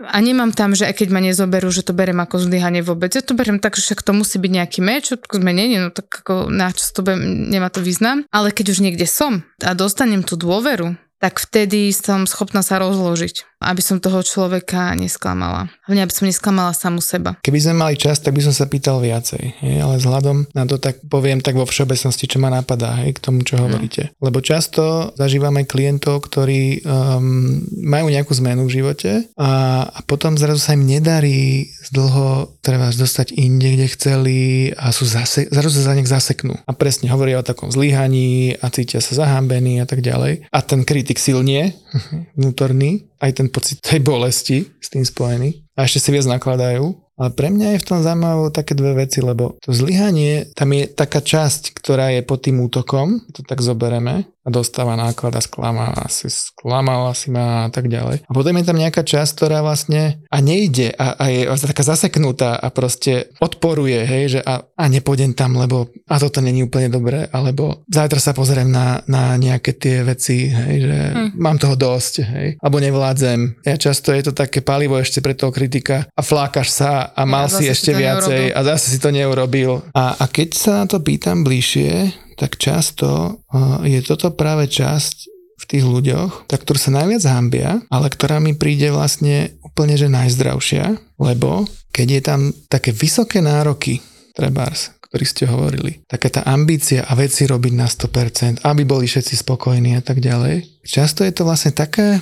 A 0.07 0.17
nemám 0.17 0.55
tam, 0.55 0.73
že 0.73 0.89
aj 0.89 1.03
keď 1.03 1.07
ma 1.13 1.21
nezoberú, 1.21 1.69
že 1.69 1.85
to 1.85 1.93
berem 1.93 2.17
ako 2.17 2.41
zlyhanie 2.41 2.81
vôbec. 2.81 3.13
Ja 3.13 3.21
to 3.21 3.37
berem 3.37 3.61
tak, 3.61 3.77
že 3.77 3.85
však 3.91 4.01
to 4.01 4.17
musí 4.17 4.41
byť 4.41 4.51
nejaký 4.51 4.79
meč, 4.81 5.13
zmenenie, 5.13 5.77
no 5.77 5.89
tak 5.93 6.09
ako 6.09 6.49
na 6.49 6.73
čo 6.73 6.89
to 6.95 7.01
berem, 7.05 7.51
nemá 7.51 7.69
to 7.69 7.83
význam. 7.83 8.25
Ale 8.33 8.49
keď 8.49 8.73
už 8.73 8.79
niekde 8.81 9.05
som 9.05 9.45
a 9.61 9.77
dostanem 9.77 10.25
tú 10.25 10.39
dôveru, 10.39 10.97
tak 11.21 11.37
vtedy 11.37 11.93
som 11.93 12.25
schopná 12.25 12.65
sa 12.65 12.81
rozložiť, 12.81 13.50
aby 13.61 13.81
som 13.81 14.01
toho 14.01 14.25
človeka 14.25 14.97
nesklamala. 14.97 15.69
Hlavne, 15.85 16.03
aby 16.03 16.13
som 16.13 16.25
nesklamala 16.25 16.73
samu 16.73 16.99
seba. 16.99 17.37
Keby 17.45 17.59
sme 17.61 17.73
mali 17.77 17.95
čas, 17.95 18.17
tak 18.19 18.33
by 18.33 18.41
som 18.41 18.53
sa 18.53 18.65
pýtal 18.65 18.97
viacej, 18.97 19.61
hej, 19.61 19.75
ale 19.79 20.01
vzhľadom 20.01 20.49
na 20.57 20.63
to 20.65 20.81
tak 20.81 20.97
poviem 21.05 21.39
tak 21.39 21.53
vo 21.53 21.69
všeobecnosti, 21.69 22.25
čo 22.25 22.41
ma 22.41 22.49
napadá 22.49 23.05
hej, 23.05 23.13
k 23.15 23.23
tomu, 23.23 23.45
čo 23.45 23.61
hovoríte. 23.61 24.11
Lebo 24.17 24.41
často 24.41 25.13
zažívame 25.15 25.69
klientov, 25.69 26.25
ktorí 26.25 26.81
um, 26.81 27.61
majú 27.85 28.09
nejakú 28.09 28.33
zmenu 28.41 28.65
v 28.65 28.81
živote 28.81 29.29
a, 29.37 29.85
a 29.85 29.99
potom 30.03 30.35
zrazu 30.35 30.57
sa 30.57 30.73
im 30.73 30.89
nedarí 30.89 31.69
dlho 31.91 32.57
treba 32.63 32.89
dostať 32.89 33.35
inde, 33.35 33.75
kde 33.75 33.87
chceli 33.93 34.39
a 34.73 34.95
sú 34.95 35.03
zase, 35.03 35.51
zrazu 35.51 35.75
sa 35.75 35.91
za 35.91 35.97
nich 35.97 36.07
zaseknú. 36.07 36.55
A 36.63 36.71
presne 36.71 37.11
hovoria 37.11 37.41
o 37.41 37.45
takom 37.45 37.67
zlyhaní 37.67 38.55
a 38.57 38.71
cítia 38.71 39.03
sa 39.03 39.27
zahambení 39.27 39.83
a 39.83 39.85
tak 39.85 39.99
ďalej. 39.99 40.47
A 40.49 40.59
ten 40.63 40.87
kritik 40.87 41.19
silnie, 41.19 41.75
vnútorný, 42.39 43.11
aj 43.21 43.31
ten 43.37 43.47
pocit 43.51 43.83
tej 43.83 43.99
bolesti 43.99 44.63
s 44.79 44.87
tým 44.87 45.03
spojený 45.03 45.67
a 45.75 45.83
ešte 45.83 45.99
si 45.99 46.09
viac 46.15 46.25
nakladajú. 46.31 46.95
Ale 47.21 47.29
pre 47.37 47.53
mňa 47.53 47.77
je 47.77 47.81
v 47.85 47.87
tom 47.87 47.99
zaujímavé 48.01 48.49
také 48.49 48.73
dve 48.73 48.97
veci, 49.05 49.21
lebo 49.21 49.53
to 49.61 49.69
zlyhanie, 49.69 50.49
tam 50.57 50.73
je 50.73 50.89
taká 50.89 51.21
časť, 51.21 51.77
ktorá 51.77 52.09
je 52.17 52.25
pod 52.25 52.41
tým 52.41 52.57
útokom, 52.65 53.21
to 53.29 53.45
tak 53.45 53.61
zobereme 53.61 54.25
a 54.41 54.49
dostáva 54.49 54.97
náklad 54.97 55.37
a 55.37 55.41
sklamala 55.41 56.09
si, 56.09 56.25
sklamala 56.29 57.13
si 57.13 57.29
ma 57.29 57.67
a 57.67 57.69
tak 57.69 57.85
ďalej. 57.85 58.25
A 58.25 58.31
potom 58.33 58.57
je 58.57 58.65
tam 58.65 58.77
nejaká 58.77 59.05
časť, 59.05 59.31
ktorá 59.37 59.61
vlastne 59.61 60.25
a 60.33 60.37
nejde 60.41 60.89
a, 60.97 61.13
a 61.13 61.23
je 61.29 61.45
vlastne 61.45 61.69
taká 61.69 61.85
zaseknutá 61.85 62.57
a 62.57 62.67
proste 62.73 63.29
odporuje, 63.37 64.01
hej, 64.01 64.23
že 64.37 64.39
a, 64.41 64.65
a 64.65 64.83
nepôjdem 64.89 65.37
tam, 65.37 65.61
lebo 65.61 65.93
a 66.09 66.17
toto 66.17 66.41
není 66.41 66.65
úplne 66.65 66.89
dobré, 66.89 67.29
alebo 67.29 67.85
zajtra 67.85 68.17
sa 68.17 68.33
pozriem 68.33 68.69
na, 68.69 69.05
na 69.05 69.37
nejaké 69.37 69.77
tie 69.77 70.01
veci, 70.01 70.49
hej, 70.49 70.75
že 70.89 70.97
hm. 71.13 71.29
mám 71.37 71.61
toho 71.61 71.77
dosť, 71.77 72.13
hej, 72.25 72.47
alebo 72.57 72.81
nevládzem. 72.81 73.61
Ja 73.61 73.77
často 73.77 74.09
je 74.09 74.25
to 74.25 74.33
také 74.33 74.65
palivo 74.65 74.97
ešte 74.97 75.21
pre 75.21 75.37
toho 75.37 75.53
kritika 75.53 76.09
a 76.17 76.21
flákaš 76.25 76.73
sa 76.73 77.13
a 77.13 77.21
mal 77.29 77.45
Ja 77.45 77.61
si 77.61 77.63
si 77.69 77.73
ešte 77.77 77.93
to 77.93 78.01
viacej 78.01 78.41
neurobil. 78.49 78.57
a 78.57 78.59
zase 78.73 78.85
si 78.89 78.97
to 78.97 79.09
neurobil. 79.13 79.71
A, 79.93 80.17
a 80.17 80.25
keď 80.25 80.49
sa 80.57 80.71
na 80.81 80.85
to 80.89 80.97
pýtam 80.97 81.45
bližšie, 81.45 82.09
tak 82.41 82.57
často 82.57 83.37
je 83.85 84.01
toto 84.01 84.33
práve 84.33 84.65
časť 84.65 85.29
v 85.61 85.65
tých 85.69 85.85
ľuďoch, 85.85 86.49
tak 86.49 86.65
ktorú 86.65 86.81
sa 86.81 86.89
najviac 86.97 87.21
hambia, 87.29 87.85
ale 87.93 88.09
ktorá 88.09 88.41
mi 88.41 88.57
príde 88.57 88.89
vlastne 88.89 89.53
úplne 89.61 89.93
že 89.93 90.09
najzdravšia, 90.09 90.97
lebo 91.21 91.69
keď 91.93 92.07
je 92.09 92.21
tam 92.25 92.41
také 92.65 92.89
vysoké 92.89 93.45
nároky, 93.45 94.01
trebárs, 94.33 94.89
ktorý 95.05 95.25
ste 95.27 95.45
hovorili, 95.45 96.01
taká 96.09 96.33
tá 96.33 96.41
ambícia 96.49 97.05
a 97.05 97.13
veci 97.13 97.45
robiť 97.45 97.73
na 97.77 97.85
100%, 97.85 98.65
aby 98.65 98.81
boli 98.89 99.05
všetci 99.05 99.37
spokojní 99.45 99.99
a 99.99 100.01
tak 100.01 100.17
ďalej. 100.17 100.80
Často 100.81 101.21
je 101.21 101.29
to 101.29 101.45
vlastne 101.45 101.69
také, 101.69 102.17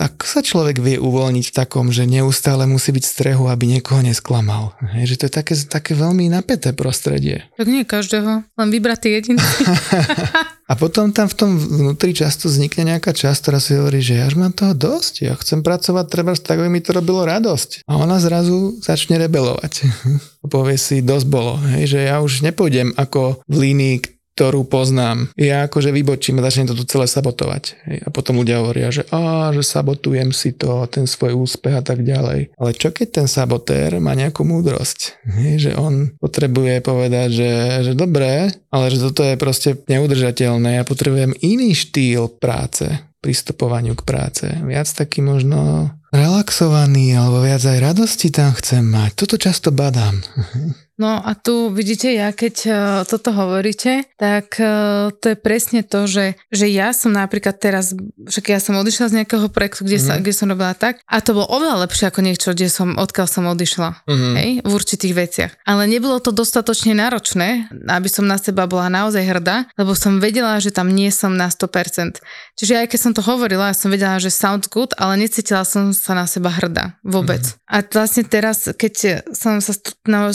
ako 0.00 0.24
sa 0.24 0.40
človek 0.40 0.80
vie 0.80 0.96
uvoľniť 0.96 1.52
v 1.52 1.56
takom, 1.56 1.92
že 1.92 2.08
neustále 2.08 2.64
musí 2.64 2.88
byť 2.88 3.04
strehu, 3.04 3.52
aby 3.52 3.68
niekoho 3.68 4.00
nesklamal. 4.00 4.72
Hej, 4.96 5.12
že 5.12 5.16
to 5.20 5.24
je 5.28 5.32
také, 5.32 5.54
také 5.68 5.92
veľmi 5.92 6.32
napäté 6.32 6.72
prostredie. 6.72 7.44
Tak 7.60 7.68
nie 7.68 7.84
každého, 7.84 8.48
len 8.48 8.68
vybratý 8.72 9.12
jedinci. 9.12 9.64
A 10.68 10.76
potom 10.76 11.08
tam 11.16 11.32
v 11.32 11.36
tom 11.36 11.56
vnútri 11.56 12.12
často 12.12 12.44
vznikne 12.44 12.92
nejaká 12.92 13.16
časť, 13.16 13.40
ktorá 13.40 13.56
si 13.56 13.72
hovorí, 13.72 14.04
že 14.04 14.20
ja 14.20 14.28
už 14.28 14.36
mám 14.36 14.52
toho 14.52 14.76
dosť, 14.76 15.24
ja 15.24 15.32
chcem 15.40 15.64
pracovať 15.64 16.04
treba 16.12 16.36
tak, 16.36 16.60
aby 16.60 16.68
mi 16.68 16.84
to 16.84 16.92
robilo 16.92 17.24
radosť. 17.24 17.88
A 17.88 17.96
ona 17.96 18.20
zrazu 18.20 18.76
začne 18.84 19.16
rebelovať. 19.16 19.88
Povie 20.52 20.76
si, 20.76 21.00
dosť 21.00 21.26
bolo, 21.28 21.56
hej, 21.72 21.96
že 21.96 22.00
ja 22.12 22.20
už 22.20 22.44
nepôjdem 22.44 22.92
ako 23.00 23.40
v 23.48 23.56
línii, 23.56 24.17
ktorú 24.38 24.70
poznám. 24.70 25.34
Ja 25.34 25.66
akože 25.66 25.90
vybočím 25.90 26.38
a 26.38 26.46
začnem 26.46 26.70
to 26.70 26.78
tu 26.78 26.86
celé 26.86 27.10
sabotovať. 27.10 27.74
A 28.06 28.08
potom 28.14 28.38
ľudia 28.38 28.62
hovoria, 28.62 28.94
že 28.94 29.02
á, 29.10 29.50
že 29.50 29.66
sabotujem 29.66 30.30
si 30.30 30.54
to, 30.54 30.86
ten 30.86 31.10
svoj 31.10 31.34
úspech 31.34 31.74
a 31.74 31.82
tak 31.82 32.06
ďalej. 32.06 32.54
Ale 32.54 32.70
čo 32.78 32.94
keď 32.94 33.18
ten 33.18 33.26
sabotér 33.26 33.98
má 33.98 34.14
nejakú 34.14 34.46
múdrosť? 34.46 35.26
Že 35.58 35.74
on 35.74 36.14
potrebuje 36.22 36.86
povedať, 36.86 37.28
že, 37.34 37.52
že 37.90 37.92
dobré, 37.98 38.54
ale 38.70 38.94
že 38.94 39.02
toto 39.02 39.26
je 39.26 39.34
proste 39.34 39.74
neudržateľné. 39.90 40.78
Ja 40.78 40.86
potrebujem 40.86 41.34
iný 41.42 41.74
štýl 41.74 42.30
práce, 42.38 42.86
pristupovaniu 43.18 43.98
k 43.98 44.06
práce. 44.06 44.46
Viac 44.46 44.86
taký 44.86 45.18
možno 45.18 45.90
relaxovaný, 46.14 47.18
alebo 47.18 47.42
viac 47.42 47.66
aj 47.66 47.82
radosti 47.82 48.30
tam 48.30 48.54
chcem 48.54 48.86
mať. 48.86 49.18
Toto 49.18 49.34
často 49.34 49.74
badám. 49.74 50.22
No 50.98 51.14
a 51.16 51.30
tu 51.32 51.70
vidíte, 51.70 52.10
ja 52.10 52.28
keď 52.30 52.54
uh, 52.60 52.74
toto 53.04 53.30
hovoríte, 53.30 54.02
tak 54.16 54.58
uh, 54.58 55.14
to 55.14 55.30
je 55.30 55.36
presne 55.38 55.80
to, 55.80 56.04
že, 56.04 56.34
že 56.50 56.66
ja 56.66 56.90
som 56.90 57.10
napríklad 57.10 57.54
teraz, 57.54 57.94
však 58.20 58.44
ja 58.48 58.58
som 58.58 58.74
odišla 58.74 59.06
z 59.06 59.16
nejakého 59.16 59.46
projektu, 59.46 59.86
kde, 59.86 59.96
sa, 59.96 60.18
kde 60.18 60.34
som 60.34 60.46
robila 60.46 60.74
tak 60.74 60.98
a 61.04 61.22
to 61.22 61.32
bolo 61.32 61.46
oveľa 61.46 61.86
lepšie 61.86 62.10
ako 62.10 62.20
niečo, 62.20 62.50
kde 62.50 62.66
som, 62.66 62.98
odkiaľ 62.98 63.26
som 63.26 63.46
odišla, 63.46 63.88
Mhm. 64.04 64.30
hej, 64.34 64.50
v 64.60 64.72
určitých 64.74 65.14
veciach. 65.14 65.52
Ale 65.62 65.86
nebolo 65.86 66.18
to 66.18 66.30
dostatočne 66.30 66.92
náročné, 66.92 67.48
aby 67.86 68.08
som 68.08 68.26
na 68.26 68.34
seba 68.34 68.66
bola 68.66 68.90
naozaj 68.90 69.22
hrdá, 69.22 69.70
lebo 69.78 69.94
som 69.94 70.18
vedela, 70.18 70.58
že 70.58 70.74
tam 70.74 70.90
nie 70.90 71.14
som 71.14 71.30
na 71.32 71.46
100%. 71.46 72.18
Čiže 72.58 72.74
aj 72.74 72.86
keď 72.90 72.98
som 73.00 73.12
to 73.14 73.22
hovorila, 73.22 73.70
ja 73.70 73.76
som 73.76 73.88
vedela, 73.88 74.18
že 74.18 74.28
sounds 74.28 74.66
good, 74.66 74.90
ale 74.98 75.14
necítila 75.16 75.62
som 75.62 75.94
sa 75.94 76.10
na 76.12 76.26
seba 76.26 76.50
hrdá 76.50 76.98
vôbec. 77.06 77.54
A 77.70 77.86
vlastne 77.86 78.26
teraz, 78.26 78.66
keď 78.66 79.22
som 79.30 79.62
sa 79.62 79.70
s- 79.70 79.94
na- 80.02 80.34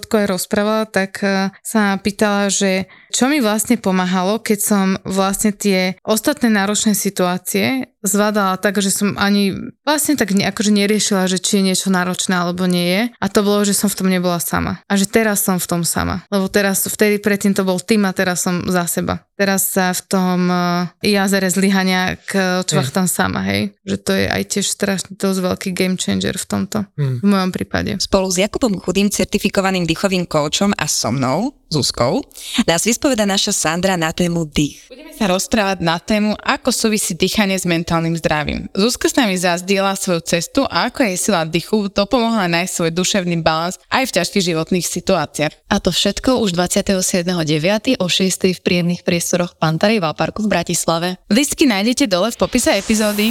terapeutkou 0.00 0.16
aj 0.24 0.28
rozprávala, 0.32 0.84
tak 0.88 1.20
eh, 1.20 1.52
sa 1.60 2.00
pýtala, 2.00 2.48
že 2.48 2.88
čo 3.10 3.26
mi 3.26 3.42
vlastne 3.42 3.76
pomáhalo, 3.76 4.38
keď 4.38 4.58
som 4.58 4.86
vlastne 5.02 5.50
tie 5.50 5.98
ostatné 6.06 6.48
náročné 6.48 6.94
situácie 6.94 7.90
zvládala 8.00 8.56
tak, 8.56 8.80
že 8.80 8.88
som 8.88 9.12
ani 9.20 9.52
vlastne 9.84 10.16
tak 10.16 10.32
ne, 10.32 10.48
akože 10.48 10.72
neriešila, 10.72 11.28
že 11.28 11.36
či 11.36 11.60
je 11.60 11.72
niečo 11.72 11.92
náročné 11.92 12.32
alebo 12.32 12.64
nie 12.64 12.86
je. 12.88 13.02
A 13.20 13.26
to 13.28 13.44
bolo, 13.44 13.60
že 13.64 13.76
som 13.76 13.92
v 13.92 13.98
tom 14.00 14.08
nebola 14.08 14.40
sama. 14.40 14.80
A 14.88 14.96
že 14.96 15.04
teraz 15.04 15.44
som 15.44 15.60
v 15.60 15.68
tom 15.68 15.82
sama. 15.84 16.24
Lebo 16.32 16.48
teraz, 16.48 16.88
vtedy 16.88 17.20
predtým 17.20 17.52
to 17.52 17.60
bol 17.60 17.76
tým 17.76 18.08
a 18.08 18.16
teraz 18.16 18.44
som 18.44 18.64
za 18.72 18.88
seba. 18.88 19.20
Teraz 19.36 19.72
sa 19.72 19.92
v 19.92 20.02
tom 20.04 20.38
uh, 20.48 20.88
jazere 21.00 21.48
zlyhania 21.48 22.16
k 22.28 22.60
čvachtam 22.64 23.08
sama, 23.08 23.44
hej. 23.48 23.72
Že 23.84 23.96
to 24.00 24.12
je 24.16 24.26
aj 24.28 24.42
tiež 24.48 24.66
strašne 24.68 25.12
dosť 25.16 25.38
veľký 25.40 25.68
game 25.72 25.96
changer 25.96 26.36
v 26.36 26.46
tomto. 26.48 26.78
V 26.96 27.24
mojom 27.24 27.52
prípade. 27.52 27.96
Spolu 28.00 28.28
s 28.28 28.40
Jakubom 28.40 28.80
Chudým, 28.80 29.08
certifikovaným 29.08 29.88
dýchovým 29.88 30.28
koučom 30.28 30.76
a 30.76 30.84
so 30.88 31.08
mnou, 31.12 31.59
Zuzkou, 31.70 32.26
nás 32.66 32.82
vyspoveda 32.82 33.22
naša 33.22 33.54
Sandra 33.54 33.94
na 33.94 34.10
tému 34.10 34.42
dých. 34.42 34.90
Budeme 34.90 35.14
sa 35.14 35.30
rozprávať 35.30 35.78
na 35.78 36.02
tému, 36.02 36.34
ako 36.42 36.74
súvisí 36.74 37.14
dýchanie 37.14 37.54
s 37.54 37.62
mentálnym 37.62 38.18
zdravím. 38.18 38.66
Zuzka 38.74 39.06
s 39.06 39.14
nami 39.14 39.38
zazdiela 39.38 39.94
svoju 39.94 40.18
cestu 40.26 40.66
a 40.66 40.90
ako 40.90 41.06
jej 41.06 41.14
sila 41.14 41.46
dýchu 41.46 41.86
dopomohla 41.94 42.50
nájsť 42.50 42.72
svoj 42.74 42.90
duševný 42.90 43.38
balans 43.46 43.78
aj 43.86 44.02
v 44.02 44.14
ťažkých 44.18 44.46
životných 44.50 44.82
situáciách. 44.82 45.70
A 45.70 45.78
to 45.78 45.94
všetko 45.94 46.42
už 46.42 46.58
27.9. 46.58 48.02
o 48.02 48.06
6. 48.10 48.50
v 48.50 48.60
príjemných 48.66 49.06
priestoroch 49.06 49.54
Pantary 49.54 50.02
Valparku 50.02 50.42
v 50.42 50.50
Bratislave. 50.50 51.22
Listky 51.30 51.70
nájdete 51.70 52.10
dole 52.10 52.34
v 52.34 52.36
popise 52.36 52.74
epizódy. 52.74 53.30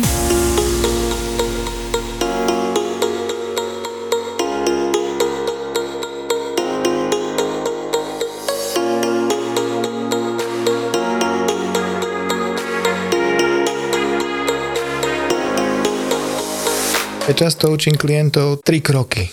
Ja 17.30 17.38
často 17.38 17.70
učím 17.70 17.94
klientov 17.94 18.65
tri 18.65 18.82
kroky. 18.82 19.30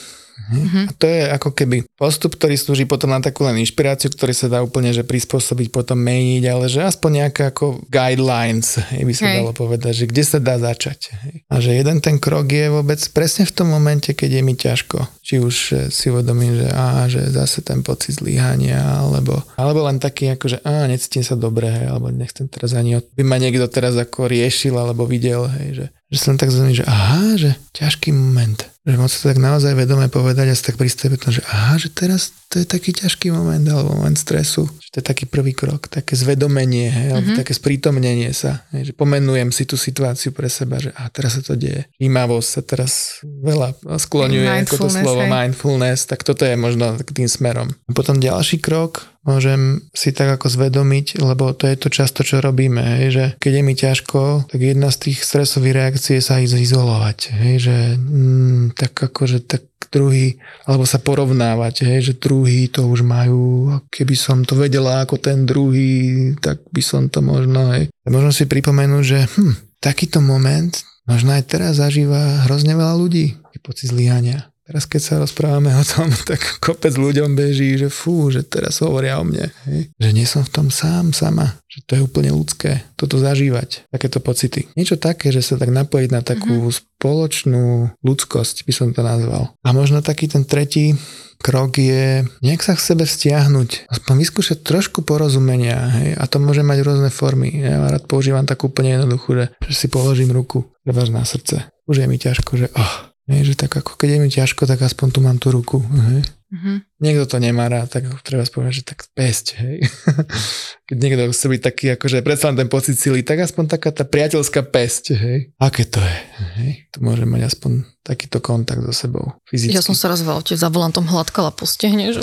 Mm-hmm. 0.47 0.85
A 0.89 0.93
to 0.95 1.07
je 1.11 1.21
ako 1.33 1.51
keby 1.53 1.77
postup, 1.99 2.39
ktorý 2.39 2.55
slúži 2.55 2.87
potom 2.87 3.11
na 3.11 3.19
takú 3.19 3.43
len 3.43 3.59
inšpiráciu, 3.59 4.13
ktorý 4.13 4.33
sa 4.37 4.47
dá 4.47 4.63
úplne 4.63 4.95
že 4.95 5.03
prispôsobiť, 5.03 5.75
potom 5.75 5.99
meniť, 5.99 6.43
ale 6.47 6.71
že 6.71 6.87
aspoň 6.87 7.27
nejaké 7.27 7.43
ako 7.51 7.83
guidelines, 7.91 8.79
hej, 8.95 9.03
by 9.03 9.15
sa 9.15 9.25
Hej. 9.27 9.37
dalo 9.43 9.51
povedať, 9.57 9.93
že 9.93 10.05
kde 10.07 10.23
sa 10.23 10.39
dá 10.39 10.57
začať. 10.61 10.99
Hej. 11.25 11.35
A 11.51 11.55
že 11.59 11.71
jeden 11.75 11.99
ten 11.99 12.17
krok 12.23 12.47
je 12.47 12.71
vôbec 12.71 13.01
presne 13.11 13.49
v 13.49 13.55
tom 13.55 13.69
momente, 13.73 14.15
keď 14.15 14.39
je 14.39 14.43
mi 14.45 14.55
ťažko. 14.55 14.99
Či 15.25 15.35
už 15.43 15.57
eh, 15.73 15.77
si 15.91 16.13
uvedomím, 16.13 16.55
že 16.63 16.69
á, 16.71 17.11
že 17.11 17.27
zase 17.33 17.67
ten 17.67 17.83
pocit 17.83 18.23
zlyhania, 18.23 18.79
alebo, 18.81 19.43
alebo 19.59 19.83
len 19.89 19.99
taký 19.99 20.31
ako, 20.37 20.47
že 20.57 20.59
á, 20.63 20.87
necítim 20.87 21.27
sa 21.27 21.35
dobre, 21.35 21.67
hej, 21.67 21.91
alebo 21.91 22.13
nechcem 22.15 22.47
teraz 22.47 22.77
ani, 22.77 23.03
by 23.03 23.23
ma 23.27 23.37
niekto 23.43 23.67
teraz 23.67 23.99
ako 23.99 24.31
riešil, 24.31 24.79
alebo 24.79 25.09
videl, 25.09 25.49
hej, 25.59 25.69
že, 25.83 25.87
že 26.13 26.19
som 26.23 26.39
tak 26.39 26.55
zaujímavý, 26.55 26.85
že 26.85 26.87
aha, 26.87 27.25
že 27.35 27.51
ťažký 27.75 28.15
moment. 28.15 28.76
Že 28.87 29.03
môcť 29.03 29.15
sa 29.19 29.23
tak 29.35 29.39
naozaj 29.43 29.75
vedome 29.75 30.07
povedať 30.07 30.47
a 30.47 30.55
sa 30.55 30.71
tak 30.71 30.79
pristaviť, 30.79 31.19
že 31.35 31.43
aha, 31.43 31.75
že 31.75 31.91
teraz 31.91 32.31
to 32.49 32.59
je 32.59 32.67
taký 32.67 32.95
ťažký 32.95 33.31
moment, 33.31 33.67
alebo 33.67 33.95
moment 33.95 34.15
stresu. 34.15 34.65
To 34.67 34.97
je 34.99 35.05
taký 35.05 35.27
prvý 35.27 35.53
krok, 35.53 35.91
také 35.91 36.17
zvedomenie, 36.17 36.89
hej, 36.89 37.07
alebo 37.13 37.29
Mhm. 37.35 37.39
také 37.43 37.53
sprítomnenie 37.53 38.31
sa. 38.33 38.65
Hej, 38.73 38.91
že 38.91 38.93
pomenujem 38.95 39.51
si 39.51 39.67
tú 39.67 39.77
situáciu 39.77 40.31
pre 40.31 40.49
seba, 40.49 40.79
že 40.79 40.95
a 40.95 41.11
teraz 41.11 41.37
sa 41.37 41.43
to 41.43 41.53
deje. 41.53 41.85
Vnímavosť 42.01 42.49
sa 42.49 42.61
teraz 42.63 42.93
veľa 43.23 43.77
skloňuje, 43.99 44.47
ako 44.65 44.75
to 44.79 44.89
slovo 44.89 45.27
hej. 45.27 45.29
mindfulness, 45.29 46.07
tak 46.07 46.23
toto 46.23 46.47
je 46.47 46.57
možno 46.57 46.97
tak 46.97 47.13
tým 47.13 47.29
smerom. 47.29 47.69
A 47.87 47.93
potom 47.93 48.17
ďalší 48.17 48.63
krok, 48.63 49.05
môžem 49.21 49.83
si 49.91 50.15
tak 50.15 50.31
ako 50.33 50.47
zvedomiť, 50.47 51.19
lebo 51.19 51.51
to 51.53 51.67
je 51.67 51.77
to 51.77 51.91
často, 51.91 52.23
čo 52.23 52.39
robíme, 52.39 52.81
hej, 53.03 53.09
že 53.11 53.25
keď 53.37 53.53
je 53.53 53.63
mi 53.63 53.75
ťažko, 53.75 54.21
tak 54.49 54.61
jedna 54.63 54.89
z 54.89 55.11
tých 55.11 55.19
stresových 55.21 55.75
reakcií 55.77 56.19
je 56.19 56.25
sa 56.25 56.39
ísť 56.39 56.57
izolovať, 56.57 57.19
hej, 57.35 57.55
že 57.59 57.77
mm, 57.99 58.79
tak 58.79 58.95
akože 58.97 59.45
tak 59.45 59.67
druhý, 59.93 60.37
alebo 60.67 60.85
sa 60.85 60.99
porovnávať, 60.99 61.87
hej, 61.87 62.01
že 62.13 62.15
druhý 62.19 62.69
to 62.69 62.89
už 62.89 63.07
majú, 63.07 63.71
a 63.73 63.77
keby 63.89 64.15
som 64.19 64.43
to 64.43 64.59
vedela 64.59 65.05
ako 65.05 65.21
ten 65.21 65.47
druhý, 65.47 66.33
tak 66.43 66.61
by 66.73 66.83
som 66.83 67.07
to 67.07 67.23
možno, 67.23 67.73
hej. 67.77 67.89
A 67.89 68.07
možno 68.11 68.35
si 68.35 68.49
pripomenúť, 68.49 69.05
že 69.05 69.19
hm, 69.25 69.55
takýto 69.79 70.19
moment 70.25 70.73
možno 71.07 71.37
aj 71.37 71.45
teraz 71.47 71.79
zažíva 71.79 72.45
hrozne 72.49 72.75
veľa 72.75 72.95
ľudí, 72.99 73.39
je 73.55 73.59
pocit 73.63 73.95
zlyhania. 73.95 74.51
Teraz 74.67 74.83
keď 74.83 75.01
sa 75.01 75.15
rozprávame 75.23 75.71
o 75.71 75.85
tom, 75.87 76.11
tak 76.31 76.59
kopec 76.59 76.91
ľuďom 76.99 77.39
beží, 77.39 77.79
že 77.79 77.87
fú, 77.87 78.35
že 78.35 78.43
teraz 78.43 78.83
hovoria 78.83 79.23
o 79.23 79.25
mne. 79.25 79.47
Hej. 79.71 79.95
Že 80.03 80.11
nie 80.11 80.27
som 80.27 80.43
v 80.43 80.53
tom 80.53 80.69
sám, 80.75 81.15
sama. 81.15 81.55
Že 81.71 81.79
to 81.87 81.93
je 81.95 82.03
úplne 82.03 82.31
ľudské, 82.35 82.83
toto 82.99 83.23
zažívať, 83.23 83.87
takéto 83.95 84.19
pocity. 84.19 84.67
Niečo 84.75 84.99
také, 84.99 85.31
že 85.31 85.45
sa 85.45 85.55
tak 85.55 85.71
napojiť 85.71 86.11
na 86.11 86.27
takú 86.27 86.67
mm-hmm. 86.67 86.99
spoločnú 86.99 87.65
ľudskosť, 88.03 88.67
by 88.67 88.73
som 88.75 88.91
to 88.91 89.07
nazval. 89.07 89.55
A 89.63 89.71
možno 89.71 90.03
taký 90.03 90.27
ten 90.27 90.43
tretí 90.43 90.99
krok 91.39 91.77
je 91.77 92.25
nejak 92.41 92.65
sa 92.65 92.75
k 92.75 92.83
sebe 92.83 93.05
vzťahnuť. 93.05 93.93
Aspoň 93.93 94.15
vyskúšať 94.19 94.59
trošku 94.65 95.05
porozumenia. 95.05 95.79
Hej? 96.01 96.09
A 96.17 96.25
to 96.27 96.41
môže 96.41 96.65
mať 96.65 96.79
rôzne 96.83 97.11
formy. 97.13 97.61
Ja 97.61 97.87
rád 97.87 98.09
používam 98.09 98.49
takú 98.49 98.73
úplne 98.73 98.97
jednoduchú, 98.97 99.37
že, 99.37 99.45
že 99.69 99.75
si 99.77 99.87
položím 99.93 100.33
ruku 100.33 100.67
treba 100.83 101.07
na 101.13 101.23
srdce. 101.23 101.69
Už 101.87 102.03
je 102.03 102.07
mi 102.11 102.19
ťažko, 102.19 102.51
že 102.59 102.67
oh, 102.75 103.15
hej, 103.31 103.53
že 103.53 103.55
tak 103.59 103.75
ako 103.77 103.99
keď 103.99 104.09
je 104.09 104.19
mi 104.23 104.31
ťažko, 104.31 104.63
tak 104.67 104.83
aspoň 104.83 105.09
tu 105.11 105.19
mám 105.23 105.37
tú 105.39 105.51
ruku. 105.51 105.83
Hej? 105.83 106.27
Mhm. 106.57 106.89
Niekto 106.97 107.29
to 107.29 107.37
nemá 107.37 107.69
rád, 107.69 107.93
tak 107.93 108.09
treba 108.25 108.41
spovedať, 108.41 108.73
že 108.73 108.89
tak 108.89 109.05
pesť, 109.13 109.47
hej. 109.61 109.85
Keď 110.89 110.97
niekto 110.97 111.29
chce 111.29 111.47
byť 111.51 111.61
taký, 111.61 111.85
akože 111.93 112.25
predsa 112.25 112.57
ten 112.57 112.73
pocit 112.73 112.97
sily, 112.97 113.21
tak 113.21 113.45
aspoň 113.45 113.69
taká 113.69 113.93
tá 113.93 114.09
priateľská 114.09 114.65
pesť, 114.65 115.13
hej. 115.13 115.39
Aké 115.61 115.85
to 115.85 116.01
je, 116.01 116.19
hej. 116.57 116.73
To 116.97 117.05
môže 117.05 117.29
mať 117.29 117.53
aspoň 117.53 117.85
takýto 118.01 118.39
kontakt 118.39 118.81
so 118.81 118.95
sebou, 118.95 119.35
fyzicky. 119.45 119.75
Ja 119.75 119.83
som 119.83 119.93
sa 119.93 120.09
raz 120.09 120.23
v 120.23 120.31
za 120.47 120.71
volantom 120.71 121.05
hladkala 121.05 121.51
po 121.51 121.67
stehne, 121.67 122.15
že 122.15 122.23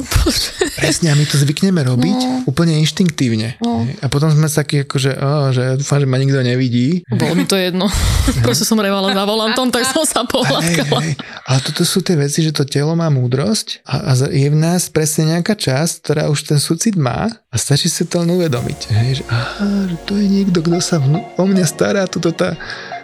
Presne, 0.73 1.11
a 1.11 1.15
my 1.15 1.27
to 1.27 1.37
zvykneme 1.37 1.83
robiť 1.83 2.19
No. 2.23 2.47
úplne 2.47 2.73
inštinktívne. 2.79 3.59
No. 3.59 3.83
hej. 3.85 3.99
A 3.99 4.07
potom 4.07 4.31
sme 4.31 4.47
takí, 4.47 4.81
akože, 4.81 5.11
oh, 5.13 5.51
že 5.51 5.61
ja 5.61 5.73
dúfam, 5.75 5.99
že 5.99 6.07
ma 6.07 6.17
nikto 6.17 6.39
nevidí. 6.39 7.03
bolo 7.11 7.35
mi 7.35 7.45
to 7.45 7.53
jedno. 7.53 7.91
Proste 8.45 8.63
som 8.63 8.79
revala 8.79 9.11
za 9.11 9.21
volantom, 9.21 9.69
tak 9.69 9.85
som 9.85 10.01
sa 10.01 10.23
pohľadkala. 10.25 10.97
hej. 11.03 11.13
Ale 11.45 11.59
toto 11.61 11.83
sú 11.83 11.99
tie 11.99 12.15
veci, 12.15 12.41
že 12.41 12.55
to 12.55 12.63
telo 12.63 12.95
má 12.95 13.11
múdrosť 13.11 13.83
a, 13.83 14.15
a 14.15 14.22
je 14.29 14.47
v 14.47 14.57
nás 14.57 14.87
presne 14.91 15.35
nejaká 15.35 15.55
časť, 15.57 16.05
ktorá 16.05 16.23
už 16.29 16.47
ten 16.47 16.59
súcit 16.59 16.93
má 16.93 17.31
a 17.31 17.55
stačí 17.55 17.89
si 17.89 18.05
to 18.05 18.21
len 18.21 18.33
uvedomiť. 18.33 18.79
Hej, 18.91 19.11
že, 19.19 19.23
aha, 19.29 19.89
že 19.89 19.97
to 20.03 20.13
je 20.19 20.27
niekto, 20.27 20.59
kto 20.61 20.77
sa 20.79 20.97
vnú, 20.99 21.21
o 21.37 21.43
mňa 21.45 21.65
stará, 21.65 22.03
tuto 22.09 22.33
tá, 22.33 22.57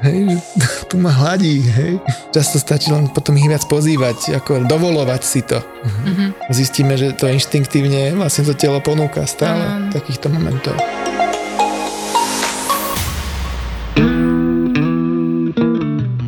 hej, 0.04 0.34
že 0.34 0.38
tu 0.90 0.96
ma 1.00 1.12
hladí. 1.14 1.62
Hej. 1.62 2.02
Často 2.34 2.58
stačí 2.58 2.90
len 2.92 3.10
potom 3.12 3.38
ich 3.38 3.48
viac 3.48 3.64
pozývať, 3.70 4.40
ako 4.40 4.66
dovolovať 4.66 5.22
si 5.24 5.42
to. 5.46 5.60
Mhm. 5.86 6.52
Zistíme, 6.52 6.94
že 6.98 7.16
to 7.16 7.30
inštinktívne 7.30 8.18
vlastne 8.18 8.46
to 8.46 8.58
telo 8.58 8.82
ponúka 8.84 9.24
stále 9.30 9.62
Áno. 9.62 9.94
takýchto 9.94 10.28
momentov. 10.34 10.76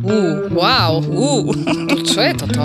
Uh, 0.02 0.46
wow. 0.52 1.00
Uh. 1.00 1.50
Čo 2.08 2.20
je 2.20 2.32
toto? 2.36 2.64